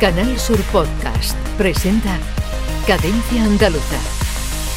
Canal 0.00 0.38
Sur 0.38 0.62
Podcast 0.70 1.36
presenta 1.56 2.20
Cadencia 2.86 3.42
Andaluza 3.42 3.98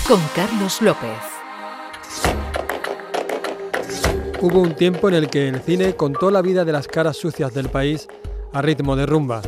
con 0.08 0.20
Carlos 0.36 0.82
López. 0.82 1.20
Hubo 4.42 4.62
un 4.62 4.74
tiempo 4.74 5.10
en 5.10 5.14
el 5.14 5.30
que 5.30 5.48
el 5.48 5.62
cine 5.62 5.96
contó 5.96 6.32
la 6.32 6.42
vida 6.42 6.66
de 6.66 6.72
las 6.72 6.88
caras 6.88 7.18
sucias 7.18 7.54
del 7.54 7.70
país 7.70 8.08
a 8.52 8.64
ritmo 8.64 8.96
de 8.96 9.06
rumba. 9.06 9.44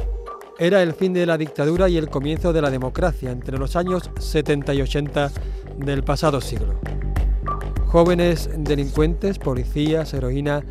Era 0.59 0.83
el 0.83 0.94
fin 0.94 1.12
de 1.12 1.25
la 1.25 1.39
dictadura 1.39 1.90
y 1.90 1.97
el 1.97 2.08
comienzo 2.08 2.53
de 2.53 2.62
la 2.62 2.69
democracia 2.69 3.31
entre 3.31 3.58
los 3.58 3.76
años 3.76 4.12
70 4.19 4.76
y 4.76 4.81
80 4.83 5.31
del 5.78 6.03
pasado 6.03 6.40
siglo. 6.40 6.79
Jóvenes 7.87 8.47
delincuentes, 8.55 9.40
policías, 9.40 10.13
heroína 10.13 10.63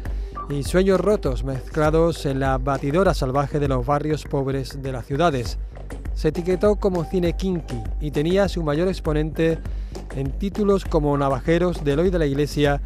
y 0.48 0.62
sueños 0.62 1.00
rotos 1.00 1.44
mezclados 1.44 2.26
en 2.26 2.40
la 2.40 2.58
batidora 2.58 3.14
salvaje 3.14 3.58
de 3.58 3.68
los 3.68 3.86
barrios 3.86 4.24
pobres 4.24 4.82
de 4.82 4.92
las 4.92 5.06
ciudades. 5.06 5.58
Se 6.14 6.28
etiquetó 6.28 6.76
como 6.76 7.04
cine 7.04 7.34
kinky 7.34 7.82
y 8.00 8.10
tenía 8.10 8.48
su 8.48 8.62
mayor 8.62 8.88
exponente 8.88 9.58
en 10.14 10.30
títulos 10.38 10.84
como 10.84 11.16
Navajeros 11.16 11.84
de 11.84 11.92
Eloy 11.92 12.10
de 12.10 12.18
la 12.18 12.26
Iglesia 12.26 12.80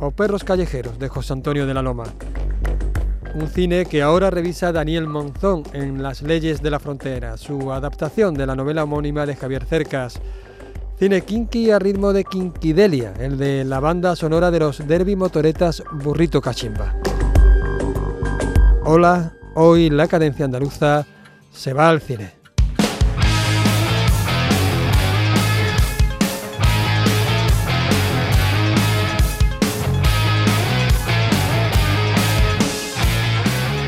o 0.00 0.10
Perros 0.10 0.44
Callejeros 0.44 0.98
de 0.98 1.08
José 1.08 1.32
Antonio 1.32 1.66
de 1.66 1.74
la 1.74 1.82
Loma. 1.82 2.04
Un 3.34 3.48
cine 3.48 3.86
que 3.86 4.02
ahora 4.02 4.30
revisa 4.30 4.72
Daniel 4.72 5.06
Monzón 5.06 5.62
en 5.72 6.02
Las 6.02 6.22
leyes 6.22 6.60
de 6.60 6.70
la 6.70 6.80
frontera, 6.80 7.36
su 7.36 7.72
adaptación 7.72 8.34
de 8.34 8.46
la 8.46 8.56
novela 8.56 8.84
homónima 8.84 9.24
de 9.24 9.36
Javier 9.36 9.64
Cercas. 9.64 10.20
Cine 11.02 11.22
kinky 11.22 11.72
a 11.72 11.80
ritmo 11.80 12.12
de 12.12 12.22
Kinkidelia, 12.22 13.12
el 13.18 13.36
de 13.36 13.64
la 13.64 13.80
banda 13.80 14.14
sonora 14.14 14.52
de 14.52 14.60
los 14.60 14.86
Derby 14.86 15.16
Motoretas 15.16 15.82
Burrito 15.90 16.40
Cachimba. 16.40 16.94
Hola, 18.84 19.32
hoy 19.56 19.90
la 19.90 20.06
cadencia 20.06 20.44
andaluza 20.44 21.04
se 21.50 21.72
va 21.72 21.88
al 21.88 22.00
cine. 22.00 22.30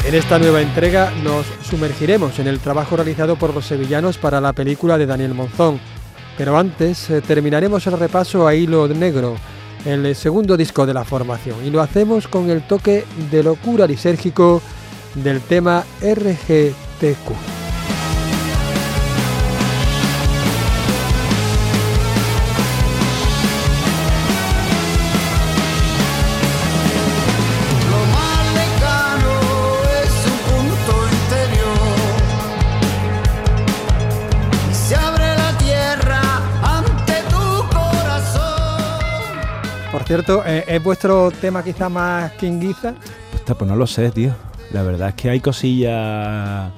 En 0.04 0.14
esta 0.16 0.40
nueva 0.40 0.62
entrega 0.62 1.12
nos 1.22 1.46
sumergiremos 1.62 2.40
en 2.40 2.48
el 2.48 2.58
trabajo 2.58 2.96
realizado 2.96 3.36
por 3.36 3.54
los 3.54 3.66
sevillanos 3.66 4.18
para 4.18 4.40
la 4.40 4.52
película 4.52 4.98
de 4.98 5.06
Daniel 5.06 5.34
Monzón. 5.34 5.78
Pero 6.36 6.56
antes 6.58 7.10
eh, 7.10 7.20
terminaremos 7.20 7.86
el 7.86 7.98
repaso 7.98 8.46
a 8.46 8.54
Hilo 8.54 8.88
Negro, 8.88 9.36
el 9.84 10.14
segundo 10.14 10.56
disco 10.56 10.86
de 10.86 10.94
la 10.94 11.04
formación, 11.04 11.64
y 11.64 11.70
lo 11.70 11.80
hacemos 11.80 12.26
con 12.28 12.50
el 12.50 12.66
toque 12.66 13.04
de 13.30 13.42
locura 13.42 13.86
lisérgico 13.86 14.60
del 15.14 15.40
tema 15.40 15.84
RGTQ. 16.02 17.63
Cierto, 40.14 40.44
eh, 40.46 40.64
¿es 40.68 40.80
vuestro 40.80 41.32
tema 41.32 41.64
quizá 41.64 41.88
más 41.88 42.30
Kingiza? 42.34 42.94
Pues, 43.32 43.58
pues 43.58 43.68
no 43.68 43.74
lo 43.74 43.84
sé, 43.84 44.12
tío. 44.12 44.32
La 44.72 44.84
verdad 44.84 45.08
es 45.08 45.14
que 45.16 45.28
hay 45.28 45.40
cosillas. 45.40 46.70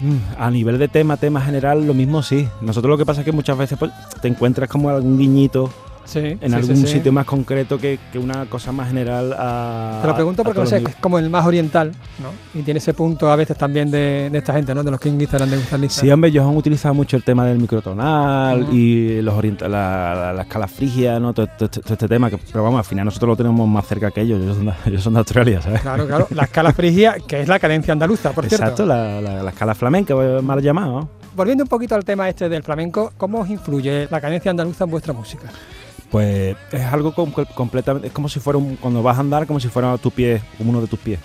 Mm, 0.00 0.16
a 0.38 0.48
nivel 0.48 0.78
de 0.78 0.86
tema, 0.86 1.16
tema 1.16 1.40
general, 1.40 1.88
lo 1.88 1.92
mismo 1.92 2.22
sí. 2.22 2.48
Nosotros 2.60 2.90
lo 2.90 2.96
que 2.96 3.04
pasa 3.04 3.22
es 3.22 3.24
que 3.24 3.32
muchas 3.32 3.58
veces 3.58 3.76
pues, 3.78 3.90
te 4.22 4.28
encuentras 4.28 4.68
como 4.68 4.90
algún 4.90 5.18
guiñito 5.18 5.70
en 6.14 6.54
algún 6.54 6.86
sitio 6.86 7.12
más 7.12 7.26
concreto 7.26 7.78
que, 7.78 7.98
una 8.14 8.46
cosa 8.46 8.72
más 8.72 8.88
general 8.88 9.34
a. 9.38 9.98
Te 10.02 10.08
lo 10.08 10.14
pregunto 10.14 10.44
porque 10.44 10.60
no 10.60 10.66
sé, 10.66 10.76
es 10.78 10.94
como 10.96 11.18
el 11.18 11.30
más 11.30 11.46
oriental, 11.46 11.92
¿no? 12.20 12.58
Y 12.58 12.62
tiene 12.62 12.78
ese 12.78 12.94
punto 12.94 13.30
a 13.30 13.36
veces 13.36 13.56
también 13.56 13.90
de, 13.90 14.30
esta 14.32 14.52
gente, 14.52 14.74
¿no? 14.74 14.82
De 14.82 14.90
los 14.90 15.00
King 15.00 15.18
Guitar 15.18 15.46
de 15.46 15.88
Sí, 15.88 16.10
hombre, 16.10 16.30
ellos 16.30 16.46
han 16.46 16.56
utilizado 16.56 16.94
mucho 16.94 17.16
el 17.16 17.24
tema 17.24 17.44
del 17.46 17.58
microtonal 17.58 18.68
y 18.72 19.20
los 19.22 19.34
la, 19.44 20.32
la, 20.34 20.42
escala 20.42 20.68
frigia, 20.68 21.18
¿no? 21.20 21.34
Todo, 21.34 21.48
este 21.58 22.08
tema, 22.08 22.30
que, 22.30 22.38
pero 22.38 22.64
vamos, 22.64 22.78
al 22.78 22.84
final 22.84 23.04
nosotros 23.04 23.30
lo 23.30 23.36
tenemos 23.36 23.68
más 23.68 23.86
cerca 23.86 24.10
que 24.10 24.22
ellos, 24.22 24.40
ellos 24.86 25.02
son 25.02 25.14
de, 25.14 25.18
Australia, 25.18 25.60
¿sabes? 25.60 25.82
Claro, 25.82 26.06
claro, 26.06 26.28
la 26.30 26.44
escala 26.44 26.72
frigia, 26.72 27.16
que 27.26 27.40
es 27.40 27.48
la 27.48 27.58
cadencia 27.58 27.92
andaluza, 27.92 28.32
por 28.32 28.46
cierto. 28.46 28.64
Exacto, 28.64 28.86
la, 28.86 29.48
escala 29.48 29.74
flamenca, 29.74 30.14
mal 30.14 30.62
llamado. 30.62 31.08
Volviendo 31.36 31.64
un 31.64 31.68
poquito 31.68 31.94
al 31.94 32.04
tema 32.04 32.28
este 32.28 32.48
del 32.48 32.62
flamenco, 32.62 33.12
¿cómo 33.16 33.40
os 33.40 33.50
influye 33.50 34.06
la 34.10 34.20
cadencia 34.20 34.50
andaluza 34.50 34.84
en 34.84 34.90
vuestra 34.90 35.12
música? 35.12 35.50
Pues 36.14 36.54
es 36.70 36.80
algo 36.80 37.12
completamente, 37.12 38.06
es 38.06 38.12
como 38.12 38.28
si 38.28 38.38
fuera 38.38 38.56
un, 38.56 38.76
cuando 38.76 39.02
vas 39.02 39.16
a 39.16 39.20
andar, 39.20 39.48
como 39.48 39.58
si 39.58 39.66
fuera 39.66 39.98
tu 39.98 40.12
pie, 40.12 40.40
como 40.56 40.70
uno 40.70 40.80
de 40.80 40.86
tus 40.86 41.00
pies. 41.00 41.18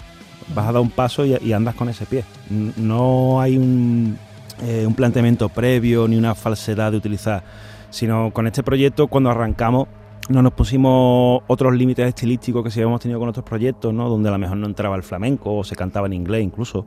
Vas 0.55 0.67
a 0.67 0.71
dar 0.71 0.81
un 0.81 0.89
paso 0.89 1.23
y, 1.23 1.53
andas 1.53 1.75
con 1.75 1.89
ese 1.89 2.07
pie. 2.07 2.23
No 2.49 3.39
hay 3.39 3.55
un, 3.55 4.17
eh, 4.63 4.85
un 4.87 4.95
planteamiento 4.95 5.47
previo 5.47 6.07
ni 6.07 6.17
una 6.17 6.33
falsedad 6.33 6.89
de 6.89 6.97
utilizar, 6.97 7.43
sino 7.91 8.31
con 8.33 8.47
este 8.47 8.63
proyecto 8.63 9.05
cuando 9.05 9.29
arrancamos 9.29 9.87
no 10.29 10.43
nos 10.43 10.53
pusimos 10.53 11.41
otros 11.47 11.75
límites 11.75 12.07
estilísticos 12.07 12.63
que 12.63 12.69
sí 12.69 12.79
habíamos 12.79 13.01
tenido 13.01 13.19
con 13.19 13.29
otros 13.29 13.43
proyectos, 13.43 13.93
¿no? 13.93 14.07
Donde 14.07 14.29
a 14.29 14.31
lo 14.31 14.37
mejor 14.37 14.57
no 14.57 14.67
entraba 14.67 14.95
el 14.95 15.03
flamenco 15.03 15.57
o 15.57 15.63
se 15.63 15.75
cantaba 15.75 16.07
en 16.07 16.13
inglés 16.13 16.43
incluso. 16.43 16.85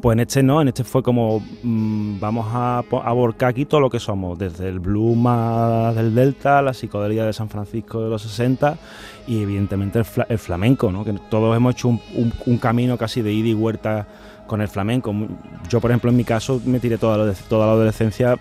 Pues 0.00 0.14
en 0.14 0.20
este 0.20 0.42
no, 0.42 0.62
en 0.62 0.68
este 0.68 0.82
fue 0.82 1.02
como 1.02 1.42
mm, 1.62 2.18
vamos 2.18 2.46
a 2.50 2.82
aborcar 3.04 3.50
aquí 3.50 3.66
todo 3.66 3.80
lo 3.80 3.90
que 3.90 4.00
somos, 4.00 4.38
desde 4.38 4.68
el 4.68 4.80
blues 4.80 5.16
más 5.16 5.94
del 5.94 6.14
Delta, 6.14 6.62
la 6.62 6.72
psicodelia 6.72 7.24
de 7.26 7.32
San 7.34 7.50
Francisco 7.50 8.02
de 8.02 8.08
los 8.08 8.22
60 8.22 8.76
y 9.26 9.42
evidentemente 9.42 10.02
el, 10.28 10.38
flamenco, 10.38 10.90
¿no? 10.90 11.04
Que 11.04 11.12
todos 11.28 11.54
hemos 11.56 11.74
hecho 11.74 11.88
un, 11.88 12.58
camino 12.58 12.96
casi 12.96 13.20
de 13.20 13.32
ida 13.32 13.48
y 13.48 13.54
vuelta 13.54 14.06
con 14.50 14.60
el 14.60 14.66
flamenco. 14.66 15.14
Yo, 15.68 15.80
por 15.80 15.92
ejemplo, 15.92 16.10
en 16.10 16.16
mi 16.16 16.24
caso 16.24 16.60
me 16.64 16.80
tiré 16.80 16.98
toda 16.98 17.16
la, 17.16 17.32
toda 17.48 17.66
la 17.66 17.72
adolescencia 17.74 18.36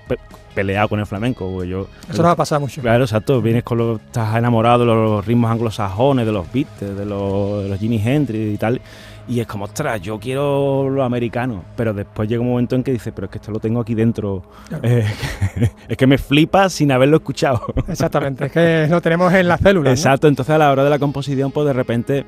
peleado 0.55 0.89
con 0.89 0.99
el 0.99 1.05
flamenco. 1.05 1.63
Yo, 1.63 1.87
Eso 2.09 2.23
nos 2.23 2.31
ha 2.31 2.35
pasado 2.35 2.61
mucho. 2.61 2.81
Claro, 2.81 3.03
exacto. 3.03 3.39
Vienes 3.43 3.63
con 3.63 3.77
los, 3.77 4.01
estás 4.01 4.35
enamorado 4.35 4.79
de 4.79 4.85
los 4.87 5.23
ritmos 5.23 5.51
anglosajones, 5.51 6.25
de 6.25 6.31
los 6.31 6.51
beats, 6.51 6.79
de 6.79 7.05
los, 7.05 7.63
de 7.63 7.69
los 7.69 7.79
Jimi 7.79 8.01
Hendrix 8.03 8.55
y 8.55 8.57
tal. 8.57 8.81
Y 9.29 9.39
es 9.39 9.45
como, 9.45 9.65
ostras, 9.65 10.01
yo 10.01 10.19
quiero 10.19 10.89
lo 10.89 11.03
americano. 11.03 11.63
Pero 11.75 11.93
después 11.93 12.27
llega 12.27 12.41
un 12.41 12.49
momento 12.49 12.75
en 12.75 12.83
que 12.83 12.91
dices, 12.91 13.13
pero 13.15 13.25
es 13.25 13.31
que 13.31 13.37
esto 13.37 13.51
lo 13.51 13.59
tengo 13.59 13.79
aquí 13.79 13.93
dentro. 13.93 14.41
Eh, 14.81 15.05
es 15.87 15.95
que 15.95 16.07
me 16.07 16.17
flipa 16.17 16.67
sin 16.67 16.91
haberlo 16.91 17.17
escuchado. 17.17 17.61
Exactamente, 17.87 18.47
es 18.47 18.51
que 18.51 18.87
lo 18.89 18.99
tenemos 19.01 19.31
en 19.31 19.47
la 19.47 19.57
célula. 19.57 19.91
Exacto, 19.91 20.27
entonces 20.27 20.55
a 20.55 20.57
la 20.57 20.71
hora 20.71 20.83
de 20.83 20.89
la 20.89 20.97
composición, 20.97 21.51
pues 21.51 21.67
de 21.67 21.73
repente 21.73 22.25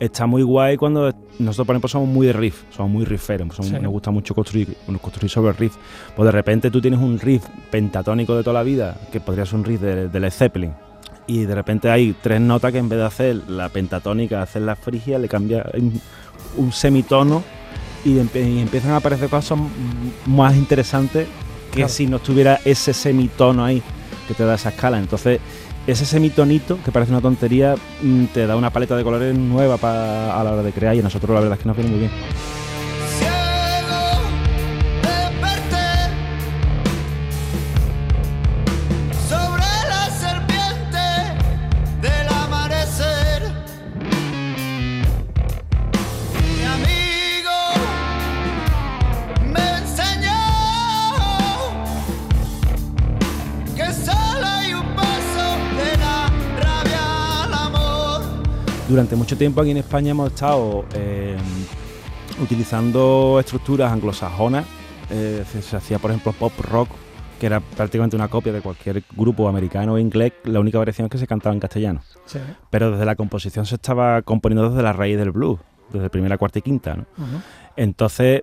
está 0.00 0.24
muy 0.26 0.42
guay 0.42 0.78
cuando 0.78 1.12
nosotros, 1.38 1.66
por 1.66 1.74
ejemplo, 1.74 1.88
somos 1.88 2.08
muy 2.08 2.26
de 2.26 2.32
riff, 2.32 2.62
somos 2.70 2.90
muy 2.92 3.04
rifferos, 3.04 3.46
nos 3.70 3.92
gusta 3.92 4.10
mucho 4.10 4.34
construir, 4.34 4.74
construir 5.02 5.30
sobre 5.30 5.52
riff. 5.52 5.76
Pues 6.16 6.24
de 6.24 6.32
repente 6.32 6.70
tú 6.70 6.80
tienes 6.80 6.98
un 6.98 7.20
riff 7.20 7.44
pentatónico 7.70 8.34
de 8.34 8.42
toda 8.42 8.54
la 8.54 8.62
vida, 8.62 8.96
que 9.12 9.20
podría 9.20 9.44
ser 9.44 9.56
un 9.56 9.64
riff 9.66 9.82
de, 9.82 10.08
de 10.08 10.20
Led 10.20 10.30
Zeppelin 10.30 10.72
y 11.28 11.44
de 11.44 11.54
repente 11.54 11.90
hay 11.90 12.16
tres 12.20 12.40
notas 12.40 12.72
que 12.72 12.78
en 12.78 12.88
vez 12.88 12.98
de 12.98 13.04
hacer 13.04 13.36
la 13.48 13.68
pentatónica, 13.68 14.40
hacer 14.40 14.62
la 14.62 14.74
frigia, 14.74 15.18
le 15.18 15.28
cambia 15.28 15.62
un 16.56 16.72
semitono 16.72 17.42
y, 18.04 18.18
empiezan 18.18 18.92
a 18.92 18.96
aparecer 18.96 19.28
cosas 19.28 19.58
más 20.26 20.56
interesantes 20.56 21.26
que 21.72 21.88
si 21.88 22.06
no 22.06 22.16
estuviera 22.16 22.60
ese 22.64 22.92
semitono 22.94 23.64
ahí 23.64 23.82
que 24.26 24.34
te 24.34 24.44
da 24.44 24.54
esa 24.54 24.70
escala. 24.70 24.98
Entonces, 24.98 25.40
ese 25.86 26.04
semitonito, 26.04 26.78
que 26.84 26.92
parece 26.92 27.12
una 27.12 27.20
tontería, 27.20 27.74
mm, 28.02 28.26
te 28.26 28.46
da 28.46 28.56
una 28.56 28.70
paleta 28.70 28.96
de 28.96 29.04
colores 29.04 29.34
nueva 29.36 29.74
a 29.74 30.44
la 30.44 30.52
hora 30.52 30.62
de 30.62 30.72
crear 30.72 30.94
y 30.94 31.00
a 31.00 31.02
nosotros 31.02 31.30
la 31.30 31.40
verdad 31.40 31.56
es 31.56 31.62
que 31.62 31.68
nos 31.68 31.76
viene 31.76 31.90
muy 31.90 32.00
bien. 32.00 32.10
Durante 58.98 59.14
mucho 59.14 59.38
tiempo 59.38 59.60
aquí 59.60 59.70
en 59.70 59.76
España 59.76 60.10
hemos 60.10 60.32
estado 60.32 60.84
eh, 60.92 61.36
utilizando 62.42 63.36
estructuras 63.38 63.92
anglosajonas. 63.92 64.66
Eh, 65.08 65.44
se, 65.62 65.76
hacía, 65.76 66.00
por 66.00 66.10
ejemplo, 66.10 66.32
pop 66.32 66.52
rock, 66.68 66.88
que 67.38 67.46
era 67.46 67.60
prácticamente 67.60 68.16
una 68.16 68.26
copia 68.26 68.52
de 68.52 68.60
cualquier 68.60 69.04
grupo 69.16 69.48
americano 69.48 69.92
o 69.92 69.98
inglés. 70.00 70.32
La 70.42 70.58
única 70.58 70.78
variación 70.78 71.04
es 71.04 71.12
que 71.12 71.18
se 71.18 71.28
cantaba 71.28 71.54
en 71.54 71.60
castellano. 71.60 72.00
Pero 72.70 72.90
desde 72.90 73.04
la 73.04 73.14
composición 73.14 73.66
se 73.66 73.76
estaba 73.76 74.22
componiendo 74.22 74.68
desde 74.68 74.82
la 74.82 74.92
raíz 74.92 75.16
del 75.16 75.30
blues, 75.30 75.60
desde 75.92 76.10
primera, 76.10 76.36
cuarta 76.36 76.58
y 76.58 76.62
quinta. 76.62 77.06
Entonces, 77.76 78.42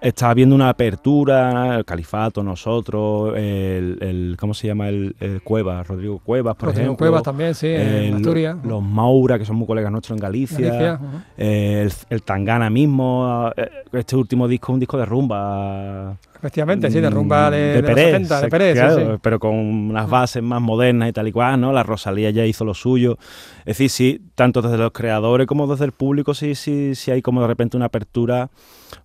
está 0.00 0.30
habiendo 0.30 0.54
una 0.54 0.68
apertura, 0.68 1.76
el 1.76 1.84
Califato, 1.84 2.42
nosotros, 2.42 3.34
el, 3.36 3.98
el 4.00 4.36
¿cómo 4.38 4.54
se 4.54 4.66
llama? 4.68 4.88
El, 4.88 5.14
el 5.20 5.42
Cuevas, 5.42 5.86
Rodrigo 5.86 6.18
Cuevas, 6.18 6.56
por 6.56 6.68
Rodrigo 6.68 6.82
ejemplo. 6.84 6.98
Cuevas 6.98 7.22
también, 7.22 7.54
sí, 7.54 7.68
en 7.68 8.14
Asturias. 8.14 8.56
Los 8.64 8.82
Maura, 8.82 9.38
que 9.38 9.44
son 9.44 9.56
muy 9.56 9.66
colegas 9.66 9.90
nuestros 9.90 10.16
en 10.16 10.22
Galicia. 10.22 10.68
Galicia, 10.72 11.00
eh, 11.36 11.82
el, 11.86 11.92
el 12.10 12.22
Tangana 12.22 12.70
mismo. 12.70 13.50
eh, 13.56 13.68
Este 13.92 14.16
último 14.16 14.48
disco 14.48 14.72
es 14.72 14.74
un 14.74 14.80
disco 14.80 14.98
de 14.98 15.06
rumba. 15.06 16.16
Efectivamente, 16.46 16.90
sí, 16.90 17.00
de 17.00 17.10
rumba 17.10 17.50
de, 17.50 17.56
Mm, 17.70 17.74
de 17.74 17.82
Pérez, 17.82 18.04
70, 18.04 18.34
de 18.36 18.40
se- 18.42 18.48
Pérez, 18.48 18.72
sí, 18.78 18.78
claro, 18.84 19.14
sí. 19.14 19.18
pero 19.20 19.38
con 19.40 19.54
unas 19.56 20.08
bases 20.08 20.42
más 20.42 20.62
modernas 20.62 21.08
y 21.08 21.12
tal 21.12 21.26
y 21.28 21.32
cual, 21.32 21.60
¿no? 21.60 21.72
La 21.72 21.82
Rosalía 21.82 22.30
ya 22.30 22.44
hizo 22.46 22.64
lo 22.64 22.72
suyo. 22.74 23.18
Es 23.60 23.78
decir, 23.78 23.90
sí, 23.90 24.20
tanto 24.36 24.62
desde 24.62 24.78
los 24.78 24.92
creadores 24.92 25.46
como 25.48 25.66
desde 25.66 25.84
el 25.86 25.92
público, 25.92 26.34
sí, 26.34 26.54
sí, 26.54 26.94
sí 26.94 27.10
hay 27.10 27.20
como 27.20 27.40
de 27.40 27.48
repente 27.48 27.76
una 27.76 27.86
apertura 27.86 28.48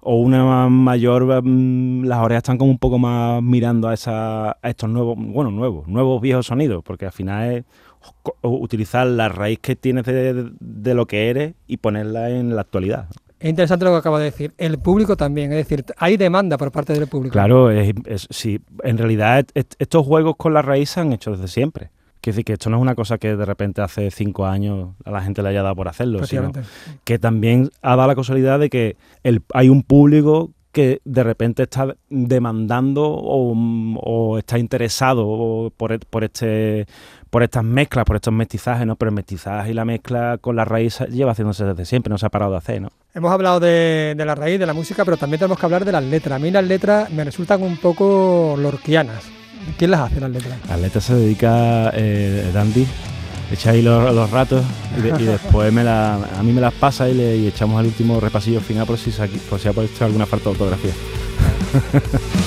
o 0.01 0.17
una 0.17 0.69
mayor. 0.69 1.41
mm, 1.43 2.03
las 2.05 2.19
orejas 2.19 2.43
están 2.43 2.57
como 2.59 2.69
un 2.71 2.77
poco 2.77 2.99
más 2.99 3.41
mirando 3.41 3.87
a, 3.87 3.93
esa, 3.95 4.51
a 4.51 4.59
estos 4.69 4.89
nuevos, 4.89 5.15
bueno, 5.17 5.49
nuevos, 5.49 5.87
nuevos 5.87 6.21
viejos 6.21 6.45
sonidos, 6.45 6.83
porque 6.83 7.05
al 7.07 7.11
final 7.11 7.51
es 7.53 7.63
utilizar 8.43 9.07
la 9.07 9.29
raíz 9.29 9.59
que 9.59 9.75
tienes 9.75 10.05
de, 10.05 10.51
de 10.59 10.93
lo 10.93 11.05
que 11.07 11.29
eres 11.29 11.53
y 11.67 11.77
ponerla 11.77 12.29
en 12.29 12.55
la 12.55 12.61
actualidad. 12.61 13.07
Es 13.41 13.49
interesante 13.49 13.85
lo 13.85 13.91
que 13.91 13.97
acaba 13.97 14.19
de 14.19 14.25
decir. 14.25 14.53
El 14.57 14.77
público 14.79 15.17
también, 15.17 15.51
es 15.51 15.57
decir, 15.67 15.83
hay 15.97 16.15
demanda 16.15 16.57
por 16.57 16.71
parte 16.71 16.93
del 16.93 17.07
público. 17.07 17.33
Claro, 17.33 17.71
es, 17.71 17.93
es- 18.05 18.27
sí, 18.29 18.59
en 18.83 18.97
realidad 18.97 19.39
est- 19.39 19.51
est- 19.57 19.73
estos 19.79 20.05
juegos 20.05 20.35
con 20.37 20.53
la 20.53 20.61
raíz 20.61 20.91
se 20.91 20.99
han 20.99 21.11
hecho 21.11 21.31
desde 21.31 21.47
siempre. 21.47 21.89
Quiere 22.21 22.35
decir 22.35 22.45
que 22.45 22.53
esto 22.53 22.69
no 22.69 22.77
es 22.77 22.81
una 22.83 22.93
cosa 22.93 23.17
que 23.17 23.35
de 23.35 23.45
repente 23.45 23.81
hace 23.81 24.11
cinco 24.11 24.45
años 24.45 24.89
a 25.05 25.09
la 25.11 25.21
gente 25.21 25.41
le 25.41 25.49
haya 25.49 25.63
dado 25.63 25.75
por 25.75 25.87
hacerlo, 25.87 26.19
sino 26.27 26.43
que 27.03 27.17
también 27.17 27.71
ha 27.81 27.95
dado 27.95 28.07
la 28.09 28.15
casualidad 28.15 28.59
de 28.59 28.69
que 28.69 28.95
el, 29.23 29.41
hay 29.55 29.69
un 29.69 29.81
público 29.81 30.51
que 30.71 31.01
de 31.03 31.23
repente 31.23 31.63
está 31.63 31.95
demandando 32.09 33.03
o, 33.09 33.53
o 34.03 34.37
está 34.37 34.59
interesado 34.59 35.73
por, 35.75 35.91
e- 35.93 35.99
por 35.99 36.23
este 36.23 36.85
por 37.31 37.41
estas 37.43 37.63
mezclas, 37.63 38.05
por 38.05 38.17
estos 38.17 38.31
mestizajes, 38.33 38.85
¿no? 38.85 38.95
Pero 38.97 39.09
el 39.09 39.15
mestizaje 39.15 39.71
y 39.71 39.73
la 39.73 39.85
mezcla 39.85 40.37
con 40.39 40.55
la 40.55 40.65
raíz 40.65 40.99
lleva 41.09 41.31
haciéndose 41.31 41.63
desde 41.65 41.85
siempre, 41.85 42.11
no 42.11 42.17
se 42.19 42.25
ha 42.27 42.29
parado 42.29 42.51
de 42.51 42.57
hacer, 42.59 42.81
¿no? 42.81 42.89
Hemos 43.15 43.31
hablado 43.31 43.59
de, 43.59 44.13
de 44.15 44.25
la 44.25 44.35
raíz, 44.35 44.59
de 44.59 44.65
la 44.67 44.73
música, 44.73 45.03
pero 45.05 45.17
también 45.17 45.39
tenemos 45.39 45.57
que 45.57 45.65
hablar 45.65 45.83
de 45.83 45.91
las 45.93 46.03
letras. 46.03 46.35
A 46.35 46.39
mí 46.39 46.51
las 46.51 46.63
letras 46.65 47.09
me 47.09 47.23
resultan 47.23 47.63
un 47.63 47.77
poco 47.77 48.55
lorquianas. 48.59 49.23
¿Quién 49.77 49.91
las 49.91 50.01
hace 50.01 50.19
las 50.19 50.29
letras? 50.29 50.53
La 50.69 50.77
letra 50.77 50.99
se 51.01 51.13
dedica 51.15 51.91
eh, 51.93 52.49
Dandy, 52.53 52.85
echa 53.51 53.71
ahí 53.71 53.81
los, 53.81 54.13
los 54.13 54.29
ratos 54.31 54.63
y, 54.97 55.01
de- 55.01 55.21
y 55.21 55.25
después 55.25 55.71
me 55.71 55.83
la, 55.83 56.15
a 56.15 56.43
mí 56.43 56.51
me 56.51 56.61
las 56.61 56.73
pasa 56.73 57.07
y 57.09 57.13
le 57.13 57.37
y 57.37 57.47
echamos 57.47 57.79
el 57.81 57.87
último 57.87 58.19
repasillo 58.19 58.59
final 58.61 58.85
por 58.87 58.97
si, 58.97 59.11
se, 59.11 59.27
por 59.27 59.59
si 59.59 59.67
ha 59.67 59.73
puesto 59.73 60.03
alguna 60.05 60.25
falta 60.25 60.45
de 60.45 60.51
ortografía. 60.51 60.91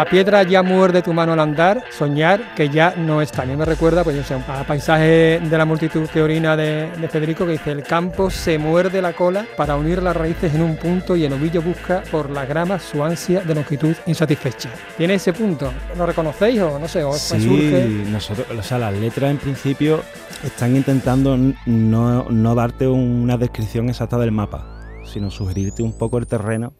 La 0.00 0.06
piedra 0.06 0.42
ya 0.44 0.62
muerde 0.62 1.02
tu 1.02 1.12
mano 1.12 1.34
al 1.34 1.40
andar, 1.40 1.84
soñar 1.90 2.54
que 2.54 2.70
ya 2.70 2.94
no 2.96 3.20
está. 3.20 3.42
A 3.42 3.44
mí 3.44 3.54
me 3.54 3.66
recuerda, 3.66 4.02
pues 4.02 4.16
yo 4.16 4.22
sé, 4.24 4.32
al 4.32 4.64
paisaje 4.64 5.40
de 5.40 5.58
la 5.58 5.66
multitud 5.66 6.08
que 6.08 6.22
orina 6.22 6.56
de, 6.56 6.90
de 6.90 7.06
Federico, 7.06 7.44
que 7.44 7.52
dice, 7.52 7.70
el 7.72 7.82
campo 7.82 8.30
se 8.30 8.56
muerde 8.56 9.02
la 9.02 9.12
cola 9.12 9.44
para 9.58 9.76
unir 9.76 10.02
las 10.02 10.16
raíces 10.16 10.54
en 10.54 10.62
un 10.62 10.76
punto 10.76 11.16
y 11.16 11.26
el 11.26 11.34
ovillo 11.34 11.60
busca 11.60 12.02
por 12.10 12.30
la 12.30 12.46
grama 12.46 12.78
su 12.78 13.04
ansia 13.04 13.42
de 13.42 13.54
longitud 13.54 13.94
insatisfecha. 14.06 14.70
Tiene 14.96 15.16
ese 15.16 15.34
punto. 15.34 15.70
¿Lo 15.98 16.06
reconocéis 16.06 16.62
o 16.62 16.78
no 16.78 16.88
sé? 16.88 17.04
¿O 17.04 17.12
Sí, 17.12 17.38
surge? 17.38 17.86
nosotros, 18.10 18.46
o 18.58 18.62
sea, 18.62 18.78
las 18.78 18.94
letras 18.94 19.30
en 19.32 19.36
principio 19.36 20.00
están 20.42 20.76
intentando 20.76 21.36
no, 21.66 22.26
no 22.30 22.54
darte 22.54 22.86
una 22.88 23.36
descripción 23.36 23.90
exacta 23.90 24.16
del 24.16 24.32
mapa, 24.32 24.64
sino 25.04 25.30
sugerirte 25.30 25.82
un 25.82 25.92
poco 25.92 26.16
el 26.16 26.26
terreno 26.26 26.72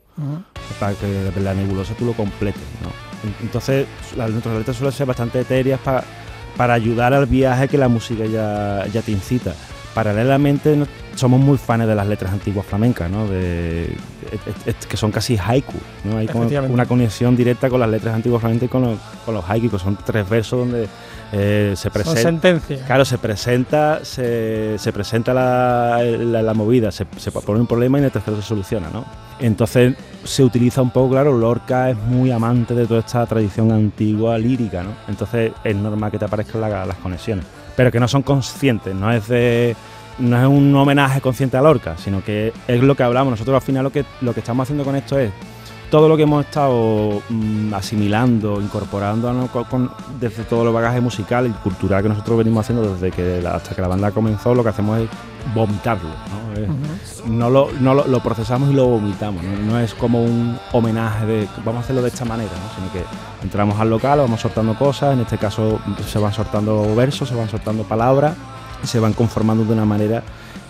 para 0.79 0.95
que 0.95 1.31
la 1.43 1.53
nebulosa 1.53 1.93
tú 1.99 2.07
lo 2.07 2.15
completes, 2.15 2.63
¿no? 2.83 3.10
En- 3.25 3.35
Entonces, 3.43 3.87
las, 4.17 4.31
nuestras 4.31 4.57
letras 4.57 4.77
suelen 4.77 4.93
ser 4.93 5.07
bastante 5.07 5.41
etéreas 5.41 5.81
para, 5.81 6.05
para 6.57 6.75
ayudar 6.75 7.13
al 7.15 7.27
viaje 7.27 7.69
que 7.69 7.79
la 7.79 7.89
música 7.89 8.25
ya, 8.27 8.87
ya 8.93 9.03
te 9.03 9.13
incita. 9.13 9.55
Paralelamente, 9.95 10.77
no- 10.77 10.87
somos 11.17 11.41
muy 11.41 11.59
fans 11.59 11.87
de 11.87 11.95
las 11.95 12.07
letras 12.07 12.33
antiguas 12.33 12.65
flamencas, 12.65 13.11
¿no? 13.11 13.27
De, 13.27 13.93
que 14.89 14.97
son 14.97 15.11
casi 15.11 15.37
haiku, 15.37 15.75
¿no? 16.05 16.17
Hay 16.19 16.27
como 16.33 16.45
una 16.73 16.87
conexión 16.87 17.37
directa 17.37 17.69
con 17.69 17.81
las 17.81 17.91
letras 17.91 18.15
antiguas 18.15 18.41
flamencas 18.41 18.67
y 18.67 18.69
con 18.71 18.83
los, 18.83 18.99
con 19.27 19.35
los 19.35 19.45
haiku, 19.51 19.69
que 19.69 19.79
son 19.79 19.99
tres 20.05 20.29
versos 20.29 20.61
donde 20.61 20.89
eh, 21.33 21.75
se 21.77 21.91
presenta... 21.91 22.23
Claro, 22.87 23.05
se 23.05 23.19
presenta, 23.19 24.05
se, 24.05 24.79
se 24.79 24.93
presenta 24.93 25.35
la, 25.35 26.01
la- 26.03 26.43
la 26.43 26.55
movida, 26.55 26.91
se, 26.93 27.05
se 27.19 27.31
pone 27.33 27.61
un 27.61 27.67
problema 27.67 27.99
y 27.99 28.01
en 28.01 28.05
el 28.07 28.13
tercero 28.13 28.37
se 28.41 28.43
soluciona, 28.47 28.89
¿no? 28.93 29.05
Entonces 29.41 29.95
se 30.25 30.45
utiliza 30.45 30.83
un 30.83 30.91
poco, 30.91 31.11
claro, 31.11 31.37
Lorca 31.37 31.91
es 31.91 31.97
muy 31.97 32.31
amante 32.31 32.75
de 32.75 32.87
toda 32.87 33.01
esta 33.01 33.25
tradición 33.27 33.73
antigua 33.73 34.37
lírica, 34.37 34.83
¿no? 34.83 34.91
Entonces 35.09 35.53
es 35.65 35.75
normal 35.77 36.11
que 36.11 36.19
te 36.19 36.27
aparezcan 36.27 36.61
la- 36.61 36.85
las 36.87 36.97
conexiones, 36.99 37.45
pero 37.77 37.91
que 37.91 37.99
no 37.99 38.07
son 38.07 38.23
conscientes, 38.23 38.95
no 38.95 39.11
es 39.11 39.27
de 39.29 39.75
no 40.19 40.39
es 40.39 40.47
un 40.47 40.75
homenaje 40.77 41.23
consciente 41.23 41.57
a 41.57 41.63
Lorca, 41.63 41.97
sino 41.97 42.23
que 42.23 42.53
es 42.69 42.83
lo 42.83 42.95
que 42.95 43.03
hablamos. 43.03 43.31
Nosotros 43.31 43.55
al 43.55 43.63
final 43.63 43.85
lo 43.85 43.91
que, 43.91 44.05
lo 44.21 44.35
que 44.35 44.41
estamos 44.41 44.65
haciendo 44.65 44.85
con 44.85 44.95
esto 44.95 45.19
es 45.19 45.31
todo 45.91 46.11
lo 46.11 46.17
que 46.19 46.25
hemos 46.25 46.45
estado 46.45 47.23
mm, 47.31 47.73
asimilando, 47.73 48.61
incorporando 48.61 49.33
¿no? 49.33 49.47
con- 49.49 49.91
desde 50.21 50.43
todo 50.45 50.67
el 50.69 50.75
bagaje 50.75 51.01
musical 51.01 51.47
y 51.47 51.51
cultural 51.51 52.03
que 52.03 52.11
nosotros 52.11 52.37
venimos 52.37 52.61
haciendo 52.67 52.93
desde 52.95 53.11
que 53.11 53.43
hasta 53.47 53.75
que 53.75 53.81
la 53.81 53.89
banda 53.89 54.11
comenzó, 54.11 54.55
lo 54.55 54.63
que 54.63 54.69
hacemos 54.69 54.99
es 55.01 55.09
vomitarlo. 55.55 56.09
¿no? 56.09 56.53
Es- 56.61 56.69
Ujú. 56.69 57.33
no 57.33 57.51
lo, 57.51 57.69
no 57.81 57.95
lo, 57.95 58.07
lo 58.07 58.21
procesamos 58.21 58.71
y 58.71 58.75
lo 58.75 58.87
vomitamos. 58.87 59.43
¿no? 59.43 59.73
No 59.73 59.79
es 59.81 59.95
como 59.95 60.23
un 60.23 60.59
homenaje 60.73 61.27
de 61.27 61.49
vamos 61.65 61.81
a 61.83 61.85
hacerlo 61.85 62.03
de 62.03 62.09
esta 62.09 62.25
manera, 62.25 62.51
¿no? 62.51 62.75
sino 62.75 62.93
que 62.93 63.05
entramos 63.45 63.79
al 63.81 63.91
local, 63.91 64.19
vamos 64.21 64.41
soltando 64.41 64.75
cosas, 64.77 65.15
en 65.15 65.21
este 65.21 65.39
caso 65.39 65.81
se 66.07 66.19
van 66.19 66.33
soltando 66.33 66.95
versos, 66.95 67.29
se 67.29 67.35
van 67.35 67.49
soltando 67.49 67.83
palabras 67.85 68.35
y 68.83 68.87
se 68.87 68.99
van 69.01 69.13
conformando 69.13 69.65
de 69.65 69.73
una 69.73 69.85
manera 69.85 70.23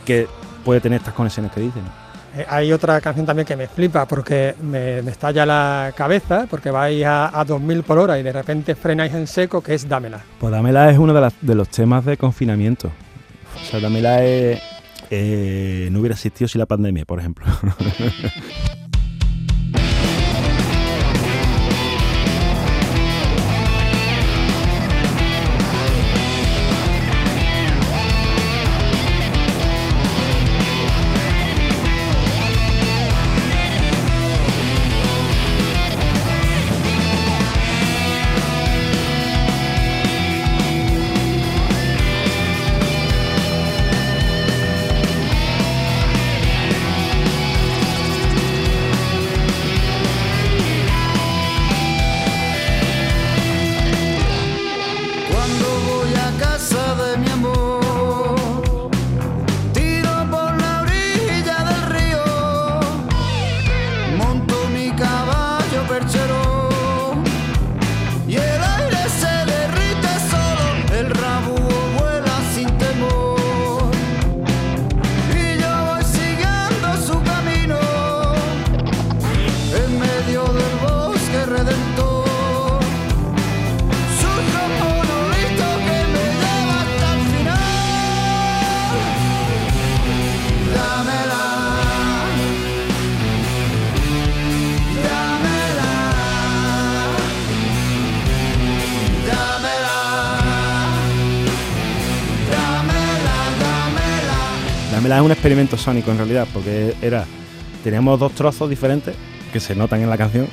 que 0.05 0.27
puede 0.65 0.81
tener 0.81 0.99
estas 0.99 1.15
conexiones 1.15 1.53
que 1.53 1.61
dicen. 1.61 1.83
Eh, 2.37 2.47
hay 2.49 2.73
otra 2.73 3.01
canción 3.01 3.27
también 3.27 3.45
que 3.45 3.57
me 3.57 3.67
flipa 3.67 4.07
porque 4.07 4.55
me, 4.63 5.03
me 5.03 5.11
estalla 5.11 5.45
la 5.45 5.93
cabeza, 5.97 6.47
porque 6.49 6.71
vais 6.71 7.05
a, 7.05 7.39
a 7.41 7.45
2000 7.45 7.83
por 7.83 7.99
hora 7.99 8.19
y 8.21 8.23
de 8.23 8.33
repente 8.33 8.77
frenáis 8.77 9.13
en 9.15 9.27
seco, 9.27 9.61
que 9.61 9.75
es 9.75 9.89
Dámela. 9.89 10.21
Pues 10.39 10.53
Dámela 10.53 10.89
es 10.91 10.99
uno 10.99 11.13
de, 11.13 11.21
las- 11.23 11.35
de 11.41 11.55
los 11.57 11.69
temas 11.69 12.05
de 12.05 12.17
confinamiento. 12.17 12.91
Dámela 13.81 14.25
es, 14.25 14.61
eh, 15.11 15.89
no 15.91 16.01
hubiera 16.01 16.15
existido 16.15 16.49
sin 16.49 16.59
la 16.59 16.67
pandemia, 16.67 17.05
por 17.05 17.19
ejemplo. 17.19 17.47
experimento 105.41 105.79
sónico 105.79 106.11
en 106.11 106.19
realidad, 106.19 106.47
porque 106.53 106.95
era. 107.01 107.25
Teníamos 107.83 108.21
dos 108.21 108.33
trozos 108.33 108.69
diferentes 108.69 109.15
que 109.51 109.59
se 109.59 109.75
notan 109.75 110.03
en 110.03 110.11
la 110.11 110.19
canción. 110.19 110.47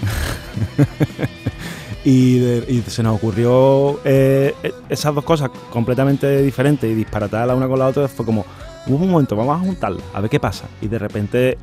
y, 2.06 2.82
se 2.88 3.04
nos 3.04 3.18
ocurrió 3.18 4.00
eh, 4.06 4.56
esas 4.88 5.14
dos 5.14 5.26
cosas 5.26 5.50
completamente 5.70 6.42
diferentes 6.42 6.90
y 6.90 6.94
disparatadas 6.94 7.48
la 7.48 7.56
una 7.56 7.68
con 7.68 7.80
la 7.80 7.88
otra. 7.88 8.08
Fue 8.08 8.26
como, 8.26 8.46
un 8.88 9.10
momento, 9.12 9.36
vamos 9.36 9.60
a 9.60 9.66
juntarlas, 9.66 10.04
a 10.14 10.22
ver 10.22 10.30
qué 10.30 10.40
pasa. 10.40 10.68
Y 10.82 10.88
de 10.88 11.00
repente 11.00 11.58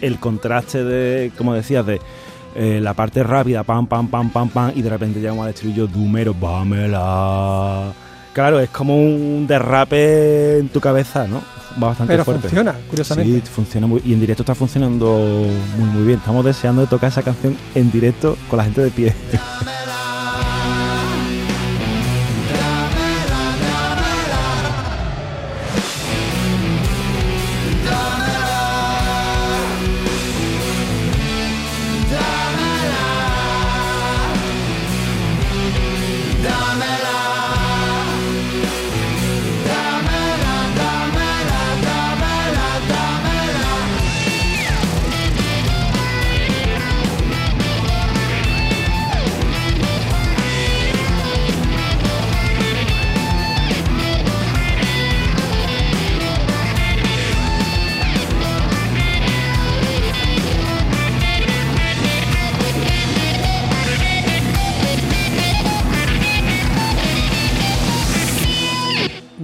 el 0.00 0.18
contraste 0.18 0.82
de, 0.82 1.30
como 1.36 1.52
decías, 1.52 1.84
de 1.84 2.00
eh, 2.54 2.80
la 2.80 2.94
parte 2.94 3.22
rápida, 3.22 3.64
pam, 3.64 3.86
pam, 3.86 4.08
pam, 4.08 4.30
pam, 4.30 4.48
pam, 4.48 4.72
y 4.74 4.80
de 4.80 4.88
repente 4.88 5.20
llegamos 5.20 5.44
al 5.44 5.50
estribillo, 5.50 5.86
Dumero, 5.86 6.32
vámela. 6.32 7.92
Claro, 8.32 8.60
es 8.60 8.70
como 8.70 8.96
un 8.96 9.46
derrape 9.46 10.56
en 10.56 10.70
tu 10.70 10.80
cabeza, 10.80 11.26
¿no? 11.26 11.42
Va 11.80 11.88
bastante 11.88 12.12
Pero 12.12 12.24
fuerte. 12.24 12.42
funciona, 12.42 12.74
curiosamente. 12.88 13.40
Sí, 13.46 13.52
funciona 13.52 13.86
muy 13.86 14.02
y 14.04 14.12
en 14.12 14.20
directo 14.20 14.42
está 14.42 14.54
funcionando 14.54 15.46
muy 15.78 15.88
muy 15.90 16.02
bien. 16.04 16.18
Estamos 16.18 16.44
deseando 16.44 16.82
de 16.82 16.88
tocar 16.88 17.10
esa 17.10 17.22
canción 17.22 17.56
en 17.74 17.90
directo 17.90 18.36
con 18.48 18.56
la 18.58 18.64
gente 18.64 18.80
de 18.82 18.90
pie. 18.90 19.14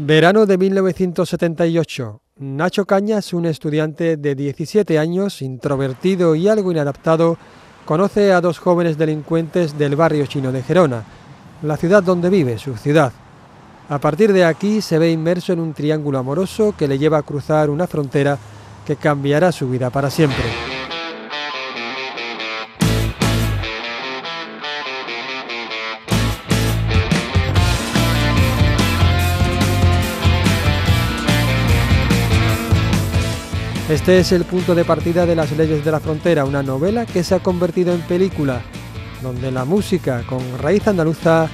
Verano 0.09 0.47
de 0.47 0.57
1978. 0.57 2.23
Nacho 2.39 2.87
Cañas, 2.87 3.35
un 3.35 3.45
estudiante 3.45 4.17
de 4.17 4.35
17 4.35 4.99
años, 4.99 5.43
introvertido 5.43 6.35
y 6.35 6.49
algo 6.49 6.73
inadaptado, 6.73 7.37
conoce 7.85 8.33
a 8.33 8.41
dos 8.41 8.59
jóvenes 8.59 8.97
delincuentes 8.97 9.77
del 9.77 9.97
barrio 9.97 10.25
chino 10.25 10.51
de 10.51 10.63
Gerona, 10.63 11.05
la 11.61 11.77
ciudad 11.77 12.03
donde 12.03 12.31
vive, 12.31 12.57
su 12.57 12.75
ciudad. 12.79 13.13
A 13.91 13.99
partir 13.99 14.33
de 14.33 14.47
aquí 14.47 14.81
se 14.81 14.99
ve 14.99 15.11
inmerso 15.11 15.53
en 15.53 15.61
un 15.61 15.75
triángulo 15.75 16.19
amoroso 16.19 16.75
que 16.75 16.89
le 16.89 16.99
lleva 16.99 17.19
a 17.19 17.23
cruzar 17.23 17.69
una 17.69 17.87
frontera 17.87 18.39
que 18.87 18.97
cambiará 18.97 19.53
su 19.53 19.69
vida 19.69 19.91
para 19.91 20.09
siempre. 20.09 20.78
Este 33.89 34.19
es 34.19 34.33
el 34.33 34.45
punto 34.45 34.75
de 34.75 34.85
partida 34.85 35.25
de 35.25 35.35
Las 35.35 35.51
leyes 35.53 35.83
de 35.83 35.91
la 35.91 35.99
frontera, 35.99 36.45
una 36.45 36.63
novela 36.63 37.07
que 37.07 37.25
se 37.25 37.35
ha 37.35 37.41
convertido 37.43 37.95
en 37.95 38.03
película, 38.03 38.61
donde 39.23 39.51
la 39.51 39.65
música 39.65 40.25
con 40.27 40.41
raíz 40.59 40.87
andaluza 40.87 41.49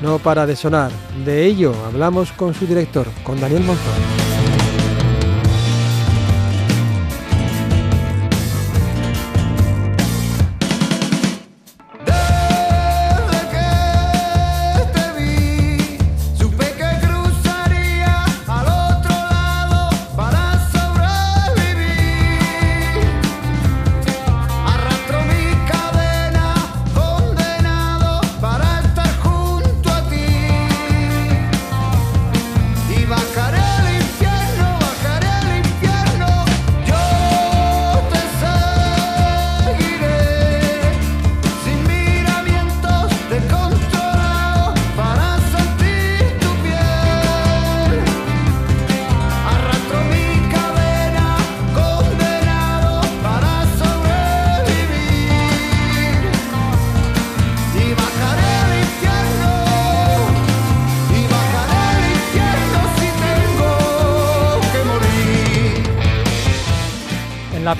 no 0.00 0.20
para 0.20 0.46
de 0.46 0.54
sonar. 0.54 0.92
De 1.24 1.44
ello 1.44 1.74
hablamos 1.84 2.30
con 2.30 2.54
su 2.54 2.64
director, 2.64 3.08
con 3.24 3.40
Daniel 3.40 3.64
Monzón. 3.64 4.29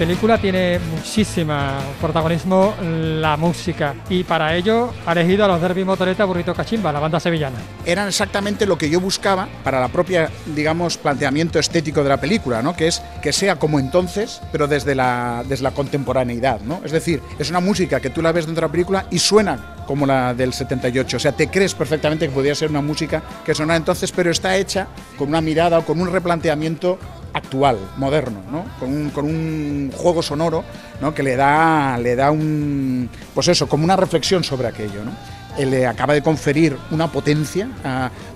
Película 0.01 0.39
tiene 0.39 0.79
muchísimo 0.79 1.55
protagonismo 2.01 2.75
la 2.81 3.37
música 3.37 3.95
y 4.09 4.25
para 4.25 4.57
ello 4.57 4.95
ha 5.05 5.13
elegido 5.13 5.45
a 5.45 5.49
los 5.49 5.61
Derby 5.61 5.85
Motoreta 5.85 6.25
Burrito 6.25 6.55
Cachimba, 6.55 6.91
la 6.91 7.01
banda 7.01 7.21
sevillana. 7.21 7.59
Eran 7.85 8.09
exactamente 8.09 8.65
lo 8.65 8.79
que 8.79 8.89
yo 8.89 8.99
buscaba 8.99 9.47
para 9.63 9.79
la 9.79 9.89
propia, 9.89 10.31
digamos, 10.55 10.97
planteamiento 10.97 11.59
estético 11.59 12.03
de 12.03 12.09
la 12.09 12.19
película, 12.19 12.63
¿no? 12.63 12.75
Que 12.75 12.87
es 12.87 13.03
que 13.21 13.31
sea 13.31 13.57
como 13.57 13.79
entonces, 13.79 14.41
pero 14.51 14.67
desde 14.67 14.95
la, 14.95 15.45
desde 15.47 15.65
la 15.65 15.73
contemporaneidad, 15.73 16.63
¿no? 16.63 16.81
Es 16.83 16.93
decir, 16.93 17.21
es 17.39 17.51
una 17.51 17.61
música 17.61 18.01
que 18.01 18.09
tú 18.09 18.23
la 18.23 18.33
ves 18.33 18.47
dentro 18.47 18.63
de 18.63 18.69
la 18.69 18.73
película 18.73 19.07
y 19.11 19.19
suena 19.19 19.75
como 19.87 20.07
la 20.07 20.33
del 20.33 20.55
78. 20.55 21.19
O 21.19 21.21
sea, 21.21 21.33
te 21.33 21.49
crees 21.49 21.75
perfectamente 21.75 22.27
que 22.27 22.33
podría 22.33 22.55
ser 22.55 22.71
una 22.71 22.81
música 22.81 23.23
que 23.45 23.55
sonara 23.55 23.77
entonces, 23.77 24.13
pero 24.13 24.31
está 24.31 24.57
hecha 24.57 24.87
con 25.19 25.29
una 25.29 25.43
mirada 25.43 25.79
o 25.79 25.85
con 25.85 26.01
un 26.01 26.11
replanteamiento 26.11 26.99
actual, 27.33 27.79
moderno, 27.97 28.43
¿no? 28.51 28.65
con, 28.79 28.93
un, 28.93 29.11
con 29.11 29.25
un 29.25 29.93
juego 29.95 30.23
sonoro 30.23 30.65
¿no? 31.01 31.15
que 31.15 31.23
le 31.23 31.37
da, 31.37 31.99
le 31.99 32.17
da 32.17 32.31
un, 32.31 33.09
pues 33.35 33.49
eso, 33.49 33.69
como 33.69 33.85
una 33.85 33.97
reflexión 33.97 34.45
sobre 34.45 34.69
aquello. 34.69 35.05
¿no? 35.05 35.13
Él 35.59 35.71
le 35.71 35.87
acaba 35.87 36.15
de 36.15 36.23
conferir 36.23 36.77
una 36.91 37.11
potencia, 37.11 37.69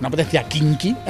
una 0.01 0.11
potencia 0.11 0.45
kinky. 0.45 0.97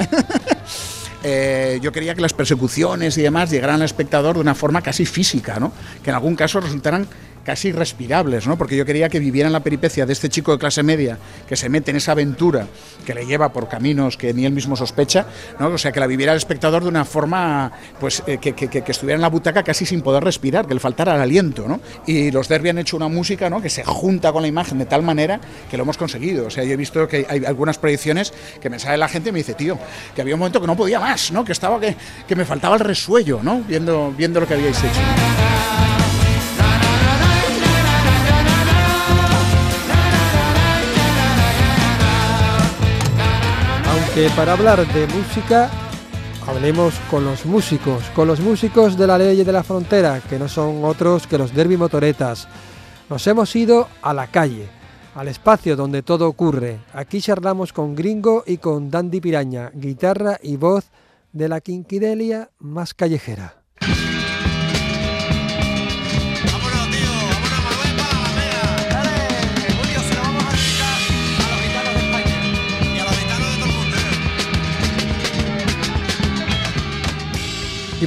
Eh, 1.27 1.79
yo 1.81 1.91
quería 1.91 2.13
que 2.13 2.21
las 2.21 2.33
persecuciones 2.33 3.17
y 3.17 3.23
demás 3.23 3.49
llegaran 3.49 3.77
al 3.77 3.81
espectador 3.85 4.35
de 4.35 4.41
una 4.41 4.53
forma 4.53 4.83
casi 4.83 5.07
física, 5.07 5.59
¿no? 5.59 5.71
que 6.03 6.11
en 6.11 6.15
algún 6.15 6.35
caso 6.35 6.59
resultaran 6.59 7.07
casi 7.45 7.71
respirables, 7.71 8.47
¿no? 8.47 8.57
Porque 8.57 8.75
yo 8.75 8.85
quería 8.85 9.07
que 9.07 9.19
vivieran 9.19 9.53
la 9.53 9.61
peripecia 9.61 10.05
de 10.05 10.13
este 10.13 10.29
chico 10.29 10.51
de 10.51 10.57
clase 10.57 10.83
media 10.83 11.17
que 11.47 11.55
se 11.55 11.69
mete 11.69 11.91
en 11.91 11.97
esa 11.97 12.13
aventura 12.13 12.67
que 13.05 13.13
le 13.13 13.25
lleva 13.25 13.53
por 13.53 13.69
caminos 13.69 14.17
que 14.17 14.33
ni 14.33 14.45
él 14.45 14.51
mismo 14.51 14.75
sospecha, 14.75 15.27
¿no? 15.59 15.67
O 15.67 15.77
sea, 15.77 15.91
que 15.91 15.99
la 15.99 16.07
viviera 16.07 16.33
el 16.33 16.37
espectador 16.37 16.83
de 16.83 16.89
una 16.89 17.05
forma, 17.05 17.71
pues, 17.99 18.23
eh, 18.25 18.39
que, 18.39 18.83
estuviera 18.87 19.15
en 19.15 19.21
la 19.21 19.29
butaca 19.29 19.63
casi 19.63 19.85
sin 19.85 20.01
poder 20.01 20.23
respirar, 20.23 20.65
que 20.65 20.73
le 20.73 20.79
faltara 20.79 21.15
el 21.15 21.21
aliento, 21.21 21.67
¿no? 21.67 21.79
Y 22.07 22.31
los 22.31 22.47
Derby 22.47 22.69
han 22.69 22.79
hecho 22.79 22.97
una 22.97 23.07
música, 23.07 23.49
¿no? 23.49 23.61
Que 23.61 23.69
se 23.69 23.83
junta 23.83 24.33
con 24.33 24.41
la 24.41 24.47
imagen 24.47 24.79
de 24.79 24.85
tal 24.85 25.03
manera 25.03 25.39
que 25.69 25.77
lo 25.77 25.83
hemos 25.83 25.97
conseguido. 25.97 26.47
O 26.47 26.49
sea, 26.49 26.63
yo 26.63 26.73
he 26.73 26.77
visto 26.77 27.07
que 27.07 27.27
hay 27.29 27.45
algunas 27.45 27.77
proyecciones 27.77 28.33
que 28.59 28.71
me 28.71 28.79
sale 28.79 28.97
la 28.97 29.07
gente 29.07 29.29
y 29.29 29.31
me 29.31 29.39
dice, 29.39 29.53
tío, 29.53 29.77
que 30.15 30.21
había 30.21 30.33
un 30.33 30.39
momento 30.39 30.59
que 30.59 30.67
no 30.67 30.75
podía 30.75 30.99
más, 30.99 31.31
¿no? 31.31 31.45
Que 31.45 31.51
estaba, 31.51 31.79
que, 31.79 31.95
que 32.27 32.35
me 32.35 32.45
faltaba 32.45 32.75
el 32.75 32.81
resuello, 32.81 33.39
¿no? 33.43 33.61
Viendo, 33.67 34.11
viendo 34.17 34.39
lo 34.39 34.47
que 34.47 34.55
habíais 34.55 34.79
hecho. 34.79 36.04
Que 44.15 44.29
para 44.29 44.53
hablar 44.53 44.87
de 44.93 45.07
música 45.07 45.69
hablemos 46.47 46.93
con 47.11 47.25
los 47.25 47.45
músicos, 47.45 48.01
con 48.15 48.29
los 48.29 48.39
músicos 48.39 48.97
de 48.97 49.07
la 49.07 49.17
ley 49.17 49.43
de 49.43 49.51
la 49.51 49.61
frontera, 49.61 50.21
que 50.21 50.39
no 50.39 50.47
son 50.47 50.85
otros 50.85 51.27
que 51.27 51.37
los 51.37 51.53
derby 51.53 51.75
motoretas. 51.75 52.47
Nos 53.09 53.27
hemos 53.27 53.53
ido 53.57 53.89
a 54.01 54.13
la 54.13 54.27
calle, 54.27 54.69
al 55.15 55.27
espacio 55.27 55.75
donde 55.75 56.01
todo 56.01 56.29
ocurre. 56.29 56.79
Aquí 56.93 57.19
charlamos 57.19 57.73
con 57.73 57.93
Gringo 57.93 58.45
y 58.47 58.55
con 58.55 58.89
Dandy 58.89 59.19
Piraña, 59.19 59.69
guitarra 59.73 60.39
y 60.41 60.55
voz 60.55 60.85
de 61.33 61.49
la 61.49 61.59
quinquidelia 61.59 62.51
más 62.59 62.93
callejera. 62.93 63.64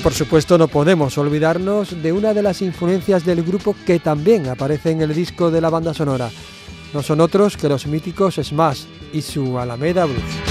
Por 0.00 0.12
supuesto 0.12 0.58
no 0.58 0.68
podemos 0.68 1.16
olvidarnos 1.18 2.02
de 2.02 2.12
una 2.12 2.34
de 2.34 2.42
las 2.42 2.62
influencias 2.62 3.24
del 3.24 3.42
grupo 3.42 3.74
que 3.86 3.98
también 3.98 4.48
aparece 4.48 4.90
en 4.90 5.00
el 5.00 5.14
disco 5.14 5.50
de 5.50 5.60
la 5.60 5.70
banda 5.70 5.94
sonora. 5.94 6.30
No 6.92 7.02
son 7.02 7.20
otros 7.20 7.56
que 7.56 7.68
los 7.68 7.86
míticos 7.86 8.36
Smash 8.42 8.84
y 9.12 9.22
su 9.22 9.58
Alameda 9.58 10.04
Blues. 10.04 10.47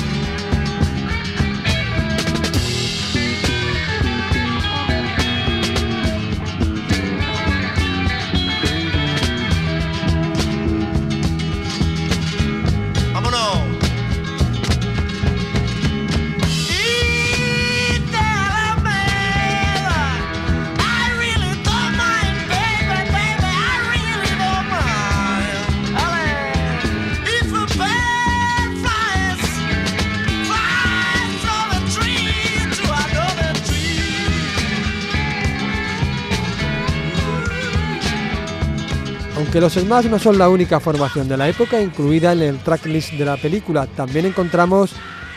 Aunque 39.57 39.75
los 39.75 39.83
Smash 39.83 40.05
no 40.05 40.19
son 40.19 40.37
la 40.37 40.49
única 40.49 40.79
formación 40.79 41.27
de 41.27 41.35
la 41.35 41.49
época 41.49 41.81
incluida 41.81 42.31
en 42.31 42.43
el 42.43 42.59
tracklist 42.59 43.13
de 43.13 43.25
la 43.25 43.37
película, 43.37 43.87
también 43.87 44.27
encontramos 44.27 44.93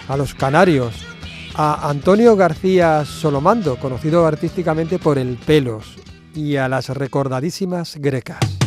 a 0.09 0.17
los 0.19 0.35
Canarios, 0.35 1.07
a 1.55 1.89
Antonio 1.89 2.37
García 2.37 3.07
Solomando, 3.07 3.77
conocido 3.77 4.27
artísticamente 4.27 4.99
por 4.99 5.17
el 5.17 5.39
Pelos, 5.39 5.97
y 6.35 6.57
a 6.57 6.69
las 6.69 6.91
recordadísimas 6.91 7.97
Grecas. 7.97 8.60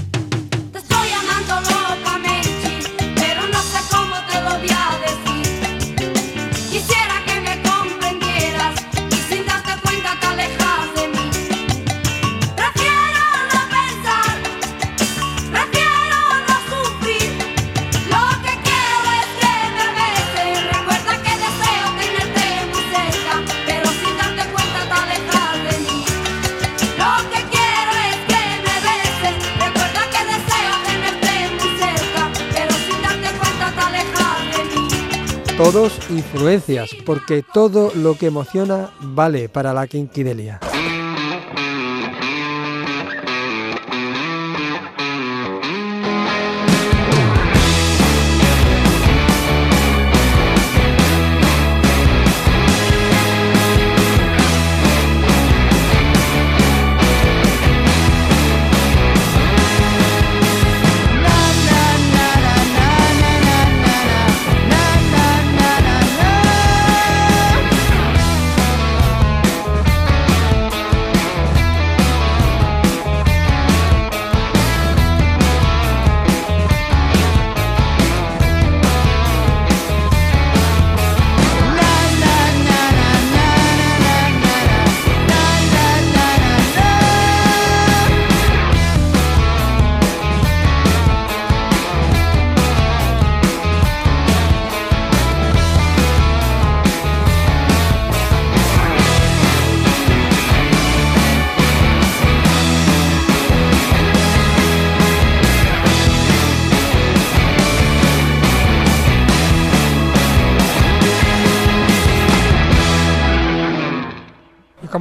Todos 36.44 36.56
influencias, 36.56 36.90
porque 37.06 37.42
todo 37.42 37.94
lo 37.96 38.18
que 38.18 38.26
emociona 38.26 38.90
vale 39.00 39.48
para 39.48 39.74
la 39.74 39.88
quinquidelia. 39.88 40.60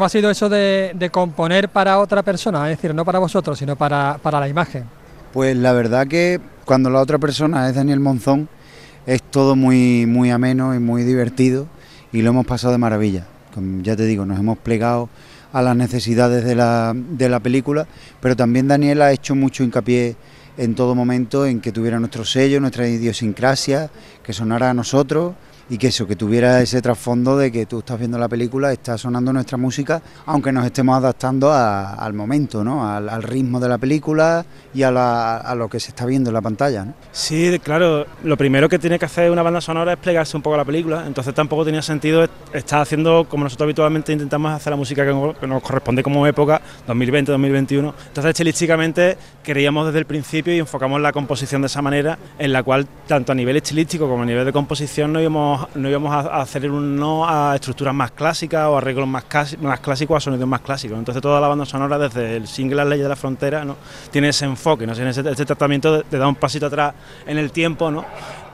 Cómo 0.03 0.07
ha 0.07 0.11
sido 0.11 0.31
eso 0.33 0.49
de, 0.49 1.11
componer 1.12 1.69
para 1.69 2.01
otra 2.01 2.25
persona? 2.25 2.69
Es 2.69 2.77
decir, 2.77 2.93
no 2.93 3.05
para 3.05 3.21
vosotros, 3.21 3.57
sino 3.57 3.77
para, 3.77 4.19
para 4.21 4.41
la 4.41 4.49
imagen. 4.49 4.83
Pues 5.33 5.57
la 5.57 5.73
verdad 5.73 6.09
que 6.09 6.41
cuando 6.65 6.91
la 6.91 6.99
otra 6.99 7.19
persona 7.19 7.69
es 7.69 7.77
Daniel 7.77 8.01
Monzón 8.01 8.49
es 9.07 9.23
todo 9.23 9.55
muy, 9.55 10.07
muy 10.07 10.33
ameno 10.33 10.75
y 10.75 10.81
muy 10.81 11.05
divertido 11.05 11.69
y 12.12 12.23
lo 12.23 12.31
hemos 12.31 12.47
pasado 12.47 12.73
de 12.73 12.79
maravilla. 12.79 13.29
Como 13.55 13.81
ya 13.85 13.95
te 13.95 14.05
digo, 14.05 14.27
nos 14.27 14.41
hemos 14.41 14.59
plegado 14.59 15.09
a 15.53 15.62
las 15.62 15.77
necesidades 15.77 16.45
de 16.45 16.57
la, 16.57 16.95
de 16.97 17.29
la 17.29 17.38
película, 17.38 17.87
pero 18.21 18.35
también 18.35 18.67
Daniel 18.67 19.03
ha 19.03 19.12
hecho 19.12 19.37
mucho 19.37 19.62
hincapié 19.62 20.17
en 20.57 20.75
todo 20.75 20.97
momento 20.97 21.47
en 21.47 21.61
que 21.61 21.71
tuviera 21.71 22.01
nuestro 22.01 22.25
sello, 22.25 22.59
nuestra 22.59 22.88
idiosincrasia, 22.88 23.88
que 24.25 24.33
sonara 24.33 24.71
a 24.71 24.75
nosotros 24.75 25.35
y 25.70 25.79
que 25.79 25.88
eso, 25.88 26.07
que 26.07 26.16
tuviera 26.16 26.61
ese 26.61 26.83
trasfondo 26.83 27.37
de 27.37 27.51
que 27.53 27.66
tú 27.66 27.79
estás 27.81 27.98
viendo 27.98 28.18
la 28.18 28.29
película, 28.29 28.72
está 28.72 28.98
sonando 28.98 29.33
nuestra 29.33 29.57
música, 29.59 30.03
aunque 30.27 30.53
nos 30.53 30.64
estemos 30.66 30.96
adaptando 30.96 31.51
a- 31.51 31.94
al 31.94 32.12
momento, 32.12 32.62
¿no? 32.64 32.87
Al, 32.88 33.22
ritmo 33.22 33.61
de 33.61 33.68
la 33.68 33.79
película 33.79 34.44
y 34.75 34.83
a, 34.83 34.90
la- 34.90 35.37
a 35.38 35.55
lo 35.55 35.68
que 35.68 35.79
se 35.81 35.88
está 35.90 36.05
viendo 36.07 36.31
en 36.31 36.35
la 36.35 36.40
pantalla. 36.42 36.87
Sí, 37.12 37.59
claro, 37.62 38.07
lo 38.25 38.37
primero 38.37 38.68
que 38.68 38.79
tiene 38.79 38.98
que 38.98 39.05
hacer 39.05 39.31
una 39.31 39.42
banda 39.42 39.61
sonora 39.61 39.92
es 39.92 39.98
plegarse 39.98 40.37
un 40.37 40.42
poco 40.42 40.55
a 40.55 40.59
la 40.59 40.64
película, 40.64 41.05
entonces 41.07 41.33
tampoco 41.35 41.64
tenía 41.64 41.83
sentido 41.83 42.27
estar 42.53 42.81
haciendo 42.83 43.27
como 43.29 43.44
nosotros 43.44 43.66
habitualmente 43.66 44.12
intentamos 44.12 44.53
hacer 44.53 44.70
la 44.72 44.77
música 44.77 45.05
que 45.07 45.46
nos 45.46 45.62
corresponde 45.62 46.03
como 46.03 46.27
época, 46.27 46.61
2020-2021. 46.88 47.92
Entonces, 48.09 48.31
estilísticamente, 48.31 49.16
queríamos 49.42 49.87
desde 49.87 49.98
el 50.01 50.07
principio 50.07 50.55
y 50.55 50.59
enfocamos 50.59 51.01
la 51.01 51.12
composición 51.12 51.62
de 51.62 51.66
esa 51.66 51.83
manera, 51.83 52.18
en 52.38 52.53
la 52.53 52.62
cual, 52.62 52.87
tanto 53.07 53.33
a 53.33 53.35
nivel 53.35 53.57
estilístico 53.57 54.09
como 54.09 54.22
a 54.22 54.27
nivel 54.27 54.44
de 54.44 54.53
composición, 54.53 55.12
no 55.12 55.20
íbamos, 55.20 55.52
no 55.75 55.88
íbamos 55.88 56.12
a 56.12 56.41
hacer 56.41 56.71
un 56.71 56.97
no 56.97 57.29
a 57.29 57.55
estructuras 57.55 57.95
más 57.95 58.11
clásicas 58.12 58.67
o 58.69 58.77
arreglos 58.79 59.07
más, 59.09 59.25
más 59.61 59.81
clásicos 59.81 60.17
a 60.17 60.21
sonidos 60.21 60.49
más 60.49 60.61
clásicos. 60.61 60.99
Entonces, 60.99 61.23
toda 61.23 61.41
la 61.41 61.49
banda 61.49 61.65
sonora, 61.65 61.99
desde 61.99 62.37
el 62.37 62.47
single 62.47 62.77
Las 62.77 62.87
leyes 62.87 63.05
de 63.05 63.09
la 63.09 63.17
frontera, 63.17 63.65
¿no? 63.65 63.77
tiene 64.11 64.29
ese 64.29 64.45
enfoque, 64.45 64.87
¿no? 64.87 64.95
tiene 64.95 65.11
ese, 65.11 65.23
tratamiento 65.45 65.99
de, 65.99 66.05
de 66.11 66.19
dar 66.19 66.29
un 66.29 66.35
pasito 66.37 66.67
atrás 66.67 66.95
en 67.27 67.38
el 67.38 67.51
tiempo 67.53 67.91
¿no? 67.91 68.05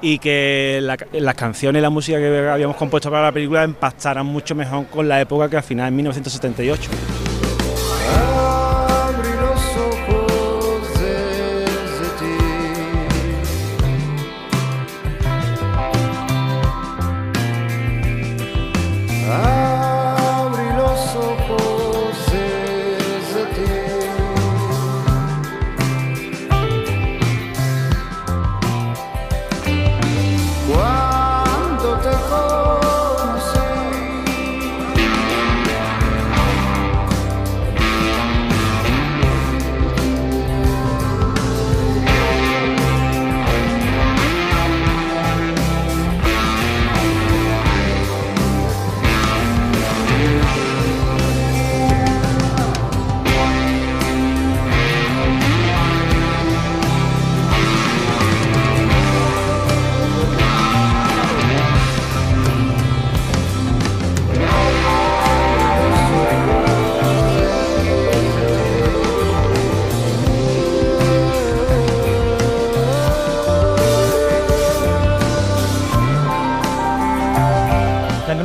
y 0.01 0.19
que 0.19 0.79
la- 0.83 0.97
las 1.13 1.35
canciones 1.35 1.81
y 1.81 1.83
la 1.83 1.91
música 1.91 2.19
que 2.19 2.49
habíamos 2.49 2.77
compuesto 2.77 3.11
para 3.11 3.25
la 3.25 3.33
película 3.33 3.65
impactaran 3.65 4.25
mucho 4.27 4.55
mejor 4.55 4.87
con 4.87 5.09
la 5.09 5.21
época 5.21 5.49
que 5.49 5.57
al 5.57 5.63
final 5.63 5.89
en 5.89 5.97
1978. 5.97 6.91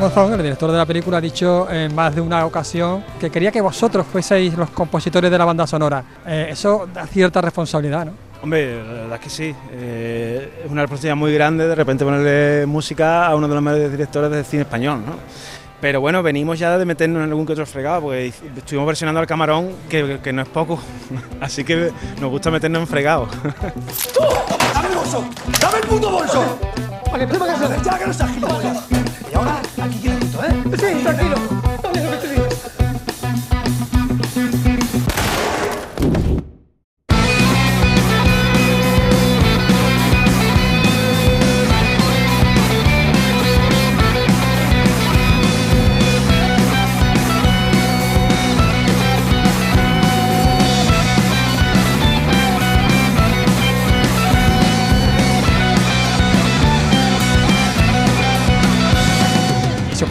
Monzón, 0.04 0.34
el 0.34 0.44
director 0.44 0.70
de 0.70 0.78
la 0.78 0.86
película, 0.86 1.20
ha 1.20 1.22
dicho 1.22 1.72
en 1.72 1.96
más 1.96 2.14
de 2.14 2.20
una 2.20 2.46
ocasión 2.46 3.06
que 3.18 3.30
quería 3.30 3.54
que 3.54 3.62
vosotros 3.62 4.06
fueseis 4.06 4.54
los 4.54 4.70
compositores 4.72 5.32
de 5.32 5.38
la 5.38 5.46
banda 5.46 5.66
sonora. 5.66 6.04
Eh, 6.28 6.48
eso 6.50 6.90
da 6.94 7.08
cierta 7.08 7.40
responsabilidad, 7.40 8.08
¿no? 8.08 8.12
Hombre, 8.42 8.84
la 8.84 8.92
verdad 8.92 9.14
es 9.14 9.20
que 9.22 9.30
sí. 9.30 9.56
Eh, 9.72 10.64
es 10.66 10.70
una 10.70 10.82
responsabilidad 10.82 11.16
muy 11.16 11.34
grande 11.34 11.66
de 11.70 11.74
repente 11.74 12.04
ponerle 12.04 12.66
música 12.66 13.26
a 13.28 13.34
uno 13.34 13.48
de 13.48 13.54
los 13.54 13.64
mejores 13.64 13.92
directores 13.92 14.30
del 14.30 14.44
cine 14.44 14.64
español, 14.64 15.04
¿no? 15.06 15.14
Pero 15.80 16.02
bueno, 16.02 16.22
venimos 16.22 16.60
ya 16.60 16.78
de 16.78 16.84
meternos 16.84 17.24
en 17.24 17.30
algún 17.30 17.46
que 17.46 17.54
otro 17.54 17.66
fregado, 17.66 18.02
porque 18.02 18.34
estuvimos 18.58 18.86
versionando 18.86 19.22
al 19.22 19.28
camarón, 19.28 19.70
que, 19.88 20.20
que 20.22 20.34
no 20.34 20.42
es 20.42 20.50
poco. 20.50 20.80
Así 21.40 21.64
que 21.64 21.94
nos 22.20 22.30
gusta 22.30 22.52
meternos 22.52 22.82
en 22.82 22.88
fregados. 22.88 23.30
¡Dame 24.74 24.90
el 24.90 24.96
bolso! 24.96 25.26
¡Dame 25.62 25.78
el 25.82 25.88
puto 25.88 26.12
bolso! 26.12 26.60
Vale, 27.10 27.26
pero 27.26 27.46
ya 27.86 28.00
que 28.00 28.06
no 28.06 28.14
seas 28.14 28.30
gilipollas. 28.32 28.84
Y 29.34 29.36
ahora, 29.36 29.64
aquí 29.82 29.98
quietito, 29.98 30.44
¿eh? 30.44 30.64
Sí, 30.78 31.04
tranquilo. 31.04 31.53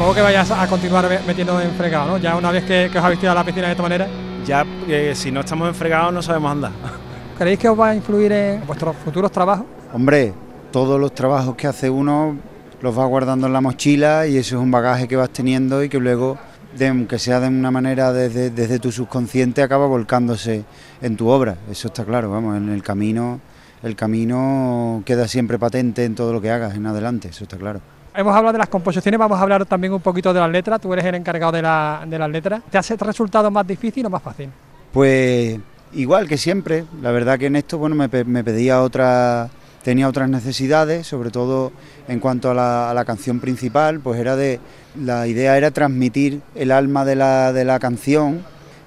Supongo 0.02 0.16
que 0.16 0.22
vayas 0.22 0.50
a 0.50 0.66
continuar 0.66 1.08
metiendo 1.24 1.60
en 1.60 1.70
fregado, 1.74 2.08
¿no? 2.08 2.18
Ya 2.18 2.34
una 2.34 2.50
vez 2.50 2.64
que, 2.64 2.88
que 2.90 2.98
os 2.98 3.04
habéis 3.04 3.20
tirado 3.20 3.38
a 3.38 3.42
la 3.42 3.46
piscina 3.46 3.66
de 3.66 3.72
esta 3.74 3.84
manera. 3.84 4.08
Ya, 4.44 4.66
eh, 4.88 5.12
si 5.14 5.30
no 5.30 5.38
estamos 5.38 5.68
en 5.68 5.76
fregados, 5.76 6.12
no 6.12 6.20
sabemos 6.20 6.50
andar. 6.50 6.72
¿Creéis 7.38 7.60
que 7.60 7.68
os 7.68 7.78
va 7.78 7.90
a 7.90 7.94
influir 7.94 8.32
en 8.32 8.66
vuestros 8.66 8.96
futuros 8.96 9.30
trabajos? 9.30 9.64
Hombre, 9.92 10.34
todos 10.72 10.98
los 10.98 11.14
trabajos 11.14 11.54
que 11.54 11.68
hace 11.68 11.88
uno 11.88 12.36
los 12.80 12.96
vas 12.96 13.06
guardando 13.06 13.46
en 13.46 13.52
la 13.52 13.60
mochila 13.60 14.26
y 14.26 14.38
eso 14.38 14.56
es 14.56 14.62
un 14.62 14.72
bagaje 14.72 15.06
que 15.06 15.14
vas 15.14 15.30
teniendo 15.30 15.84
y 15.84 15.88
que 15.88 16.00
luego, 16.00 16.36
de, 16.76 16.88
aunque 16.88 17.20
sea 17.20 17.38
de 17.38 17.46
una 17.46 17.70
manera 17.70 18.12
desde, 18.12 18.50
desde 18.50 18.80
tu 18.80 18.90
subconsciente, 18.90 19.62
acaba 19.62 19.86
volcándose 19.86 20.64
en 21.00 21.16
tu 21.16 21.28
obra. 21.28 21.58
Eso 21.70 21.86
está 21.86 22.04
claro, 22.04 22.28
vamos, 22.28 22.56
en 22.56 22.70
el 22.70 22.82
camino, 22.82 23.38
el 23.84 23.94
camino 23.94 25.04
queda 25.06 25.28
siempre 25.28 25.60
patente 25.60 26.04
en 26.04 26.16
todo 26.16 26.32
lo 26.32 26.40
que 26.40 26.50
hagas 26.50 26.74
en 26.74 26.86
adelante, 26.86 27.28
eso 27.28 27.44
está 27.44 27.56
claro. 27.56 27.80
Hemos 28.14 28.34
hablado 28.36 28.52
de 28.52 28.58
las 28.58 28.68
composiciones, 28.68 29.18
vamos 29.18 29.38
a 29.38 29.42
hablar 29.42 29.64
también 29.64 29.92
un 29.92 30.00
poquito 30.00 30.34
de 30.34 30.40
las 30.40 30.50
letras. 30.50 30.80
Tú 30.80 30.92
eres 30.92 31.04
el 31.06 31.14
encargado 31.14 31.52
de, 31.52 31.62
la- 31.62 32.04
de 32.06 32.18
las 32.18 32.30
letras. 32.30 32.62
¿Te 32.70 32.76
hace 32.76 32.96
resultado 32.96 33.50
más 33.50 33.66
difícil 33.66 34.04
o 34.04 34.10
más 34.10 34.20
fácil? 34.22 34.50
Pues 34.92 35.58
igual 35.94 36.28
que 36.28 36.36
siempre, 36.36 36.84
la 37.00 37.10
verdad 37.10 37.38
que 37.38 37.46
en 37.46 37.56
esto 37.56 37.78
bueno 37.78 37.94
me, 37.96 38.08
me 38.24 38.44
pedía 38.44 38.82
otra, 38.82 39.48
tenía 39.82 40.08
otras 40.08 40.28
necesidades, 40.28 41.06
sobre 41.06 41.30
todo 41.30 41.72
en 42.06 42.20
cuanto 42.20 42.50
a 42.50 42.54
la, 42.54 42.90
a 42.90 42.94
la 42.94 43.06
canción 43.06 43.40
principal, 43.40 44.00
pues 44.00 44.20
era 44.20 44.36
de, 44.36 44.60
la 45.00 45.26
idea 45.26 45.56
era 45.56 45.70
transmitir 45.70 46.42
el 46.54 46.70
alma 46.70 47.06
de 47.06 47.16
la, 47.16 47.54
de 47.54 47.64
la 47.64 47.78
canción, 47.78 48.42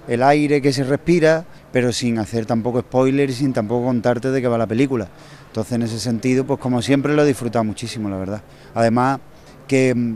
el 0.08 0.22
aire 0.22 0.62
que 0.62 0.72
se 0.72 0.84
respira, 0.84 1.46
pero 1.76 1.92
sin 1.92 2.20
hacer 2.20 2.46
tampoco 2.46 2.80
spoiler 2.80 3.30
y 3.30 3.34
sin 3.34 3.52
tampoco 3.52 3.88
contarte 3.88 4.32
de 4.32 4.42
qué 4.42 4.48
va 4.48 4.58
la 4.58 4.66
película. 4.66 5.10
Entonces 5.48 5.74
en 5.74 5.82
ese 5.82 6.00
sentido, 6.00 6.46
pues 6.46 6.58
como 6.58 6.82
siempre 6.82 7.14
lo 7.14 7.24
he 7.24 7.28
disfrutado 7.28 7.66
muchísimo, 7.66 8.08
la 8.08 8.16
verdad. 8.16 8.42
Además 8.74 9.20
que 9.68 9.94
mm, 9.94 10.16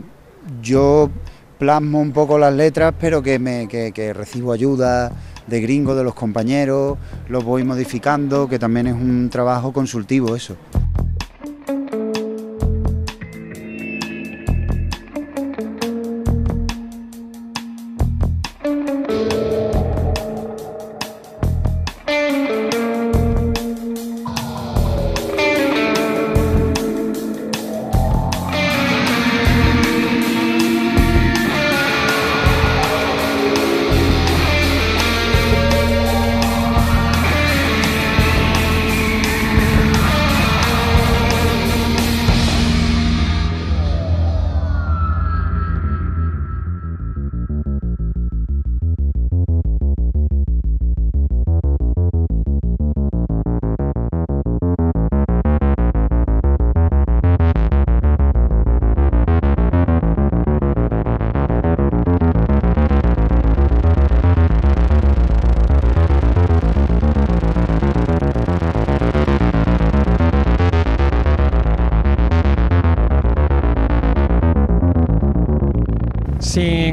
yo 0.62 1.10
plasmo 1.58 2.00
un 2.00 2.12
poco 2.12 2.38
las 2.38 2.54
letras, 2.54 2.94
pero 2.98 3.22
que, 3.22 3.38
me, 3.38 3.68
que, 3.68 3.92
que 3.92 4.14
recibo 4.14 4.54
ayuda 4.54 5.12
de 5.48 5.60
gringos, 5.60 5.98
de 5.98 6.04
los 6.04 6.14
compañeros, 6.14 6.96
los 7.28 7.44
voy 7.44 7.62
modificando, 7.62 8.48
que 8.48 8.58
también 8.58 8.86
es 8.86 8.94
un 8.94 9.28
trabajo 9.28 9.70
consultivo 9.70 10.34
eso. 10.34 10.56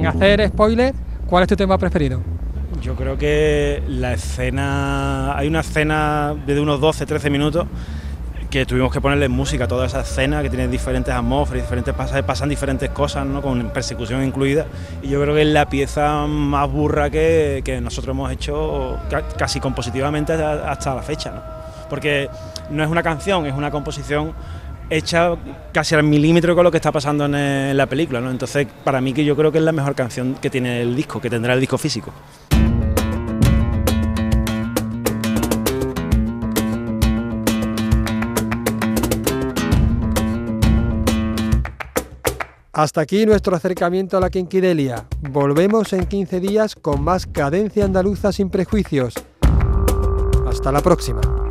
Hacer 0.09 0.47
spoiler, 0.47 0.93
¿cuál 1.27 1.43
es 1.43 1.49
tu 1.49 1.55
tema 1.55 1.77
preferido? 1.77 2.21
Yo 2.81 2.95
creo 2.95 3.17
que 3.17 3.81
la 3.87 4.13
escena. 4.13 5.35
Hay 5.37 5.47
una 5.47 5.61
escena 5.61 6.35
de 6.45 6.59
unos 6.59 6.79
12-13 6.79 7.29
minutos 7.31 7.65
que 8.49 8.65
tuvimos 8.65 8.93
que 8.93 9.01
ponerle 9.01 9.27
música 9.27 9.65
a 9.65 9.67
toda 9.67 9.87
esa 9.87 10.01
escena 10.01 10.41
que 10.41 10.49
tiene 10.49 10.67
diferentes 10.69 11.13
atmósferas, 11.13 11.63
diferentes 11.63 11.93
pasajes, 11.93 12.23
pasan 12.23 12.47
diferentes 12.47 12.89
cosas, 12.91 13.25
¿no? 13.25 13.41
con 13.41 13.69
persecución 13.71 14.23
incluida. 14.23 14.67
Y 15.01 15.09
yo 15.09 15.21
creo 15.21 15.35
que 15.35 15.41
es 15.41 15.47
la 15.49 15.67
pieza 15.67 16.25
más 16.27 16.71
burra 16.71 17.09
que, 17.09 17.61
que 17.65 17.81
nosotros 17.81 18.13
hemos 18.13 18.31
hecho 18.31 18.97
ca- 19.09 19.23
casi 19.37 19.59
compositivamente 19.59 20.31
hasta 20.33 20.95
la 20.95 21.01
fecha. 21.01 21.31
¿no? 21.31 21.41
Porque 21.89 22.29
no 22.69 22.83
es 22.83 22.89
una 22.89 23.03
canción, 23.03 23.45
es 23.47 23.53
una 23.53 23.69
composición 23.69 24.31
hecha 24.89 25.35
casi 25.71 25.95
al 25.95 26.03
milímetro 26.03 26.55
con 26.55 26.63
lo 26.63 26.71
que 26.71 26.77
está 26.77 26.91
pasando 26.91 27.25
en, 27.25 27.35
eh, 27.35 27.71
en 27.71 27.77
la 27.77 27.85
película. 27.85 28.21
¿no? 28.21 28.31
Entonces, 28.31 28.67
para 28.83 29.01
mí 29.01 29.13
que 29.13 29.25
yo 29.25 29.35
creo 29.35 29.51
que 29.51 29.57
es 29.57 29.63
la 29.63 29.71
mejor 29.71 29.95
canción 29.95 30.35
que 30.35 30.49
tiene 30.49 30.81
el 30.81 30.95
disco, 30.95 31.21
que 31.21 31.29
tendrá 31.29 31.53
el 31.53 31.59
disco 31.59 31.77
físico. 31.77 32.13
Hasta 42.77 43.01
aquí 43.01 43.25
nuestro 43.25 43.55
acercamiento 43.55 44.17
a 44.17 44.19
la 44.19 44.29
quinquidelia. 44.29 45.07
Volvemos 45.31 45.93
en 45.93 46.05
15 46.05 46.39
días 46.39 46.75
con 46.75 47.03
más 47.03 47.25
cadencia 47.25 47.83
andaluza 47.83 48.31
sin 48.31 48.51
prejuicios. 48.51 49.15
Hasta 50.47 50.71
la 50.71 50.81
próxima. 50.81 51.46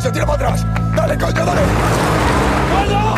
Se 0.00 0.10
tira 0.10 0.24
para 0.24 0.48
atrás. 0.48 0.66
Dale, 0.96 1.18
coño, 1.18 1.44
dale. 1.44 1.60
¡Coño! 2.72 3.14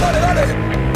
Dale, 0.00 0.20
dale. 0.20 0.95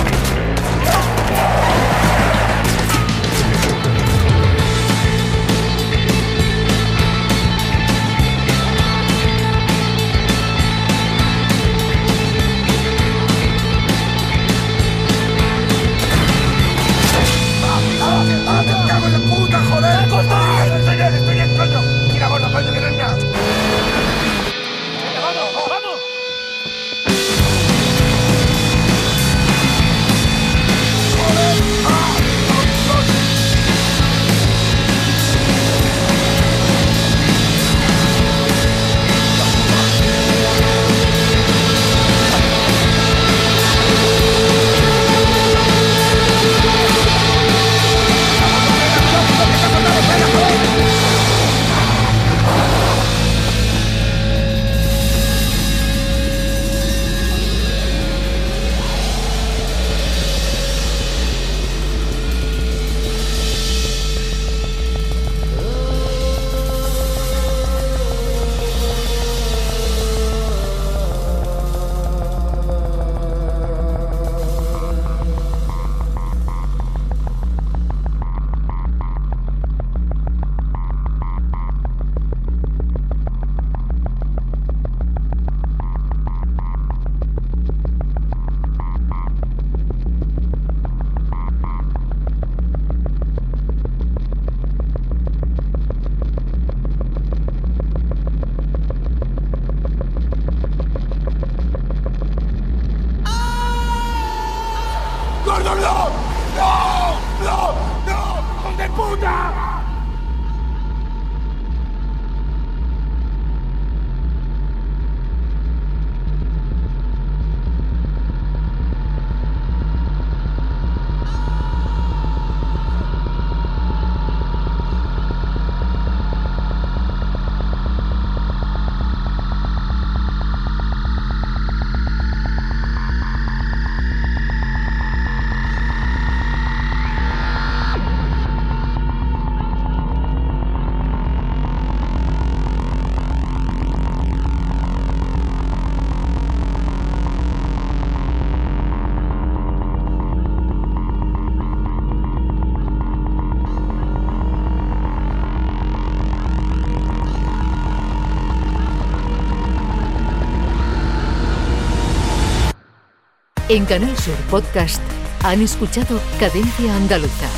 En 163.71 163.85
Canal 163.85 164.19
Sur 164.19 164.35
Podcast 164.51 165.01
han 165.45 165.63
escuchado 165.63 166.21
Cadencia 166.41 166.97
Andaluza 166.97 167.49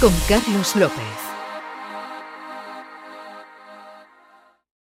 con 0.00 0.10
Carlos 0.26 0.74
López. 0.74 1.19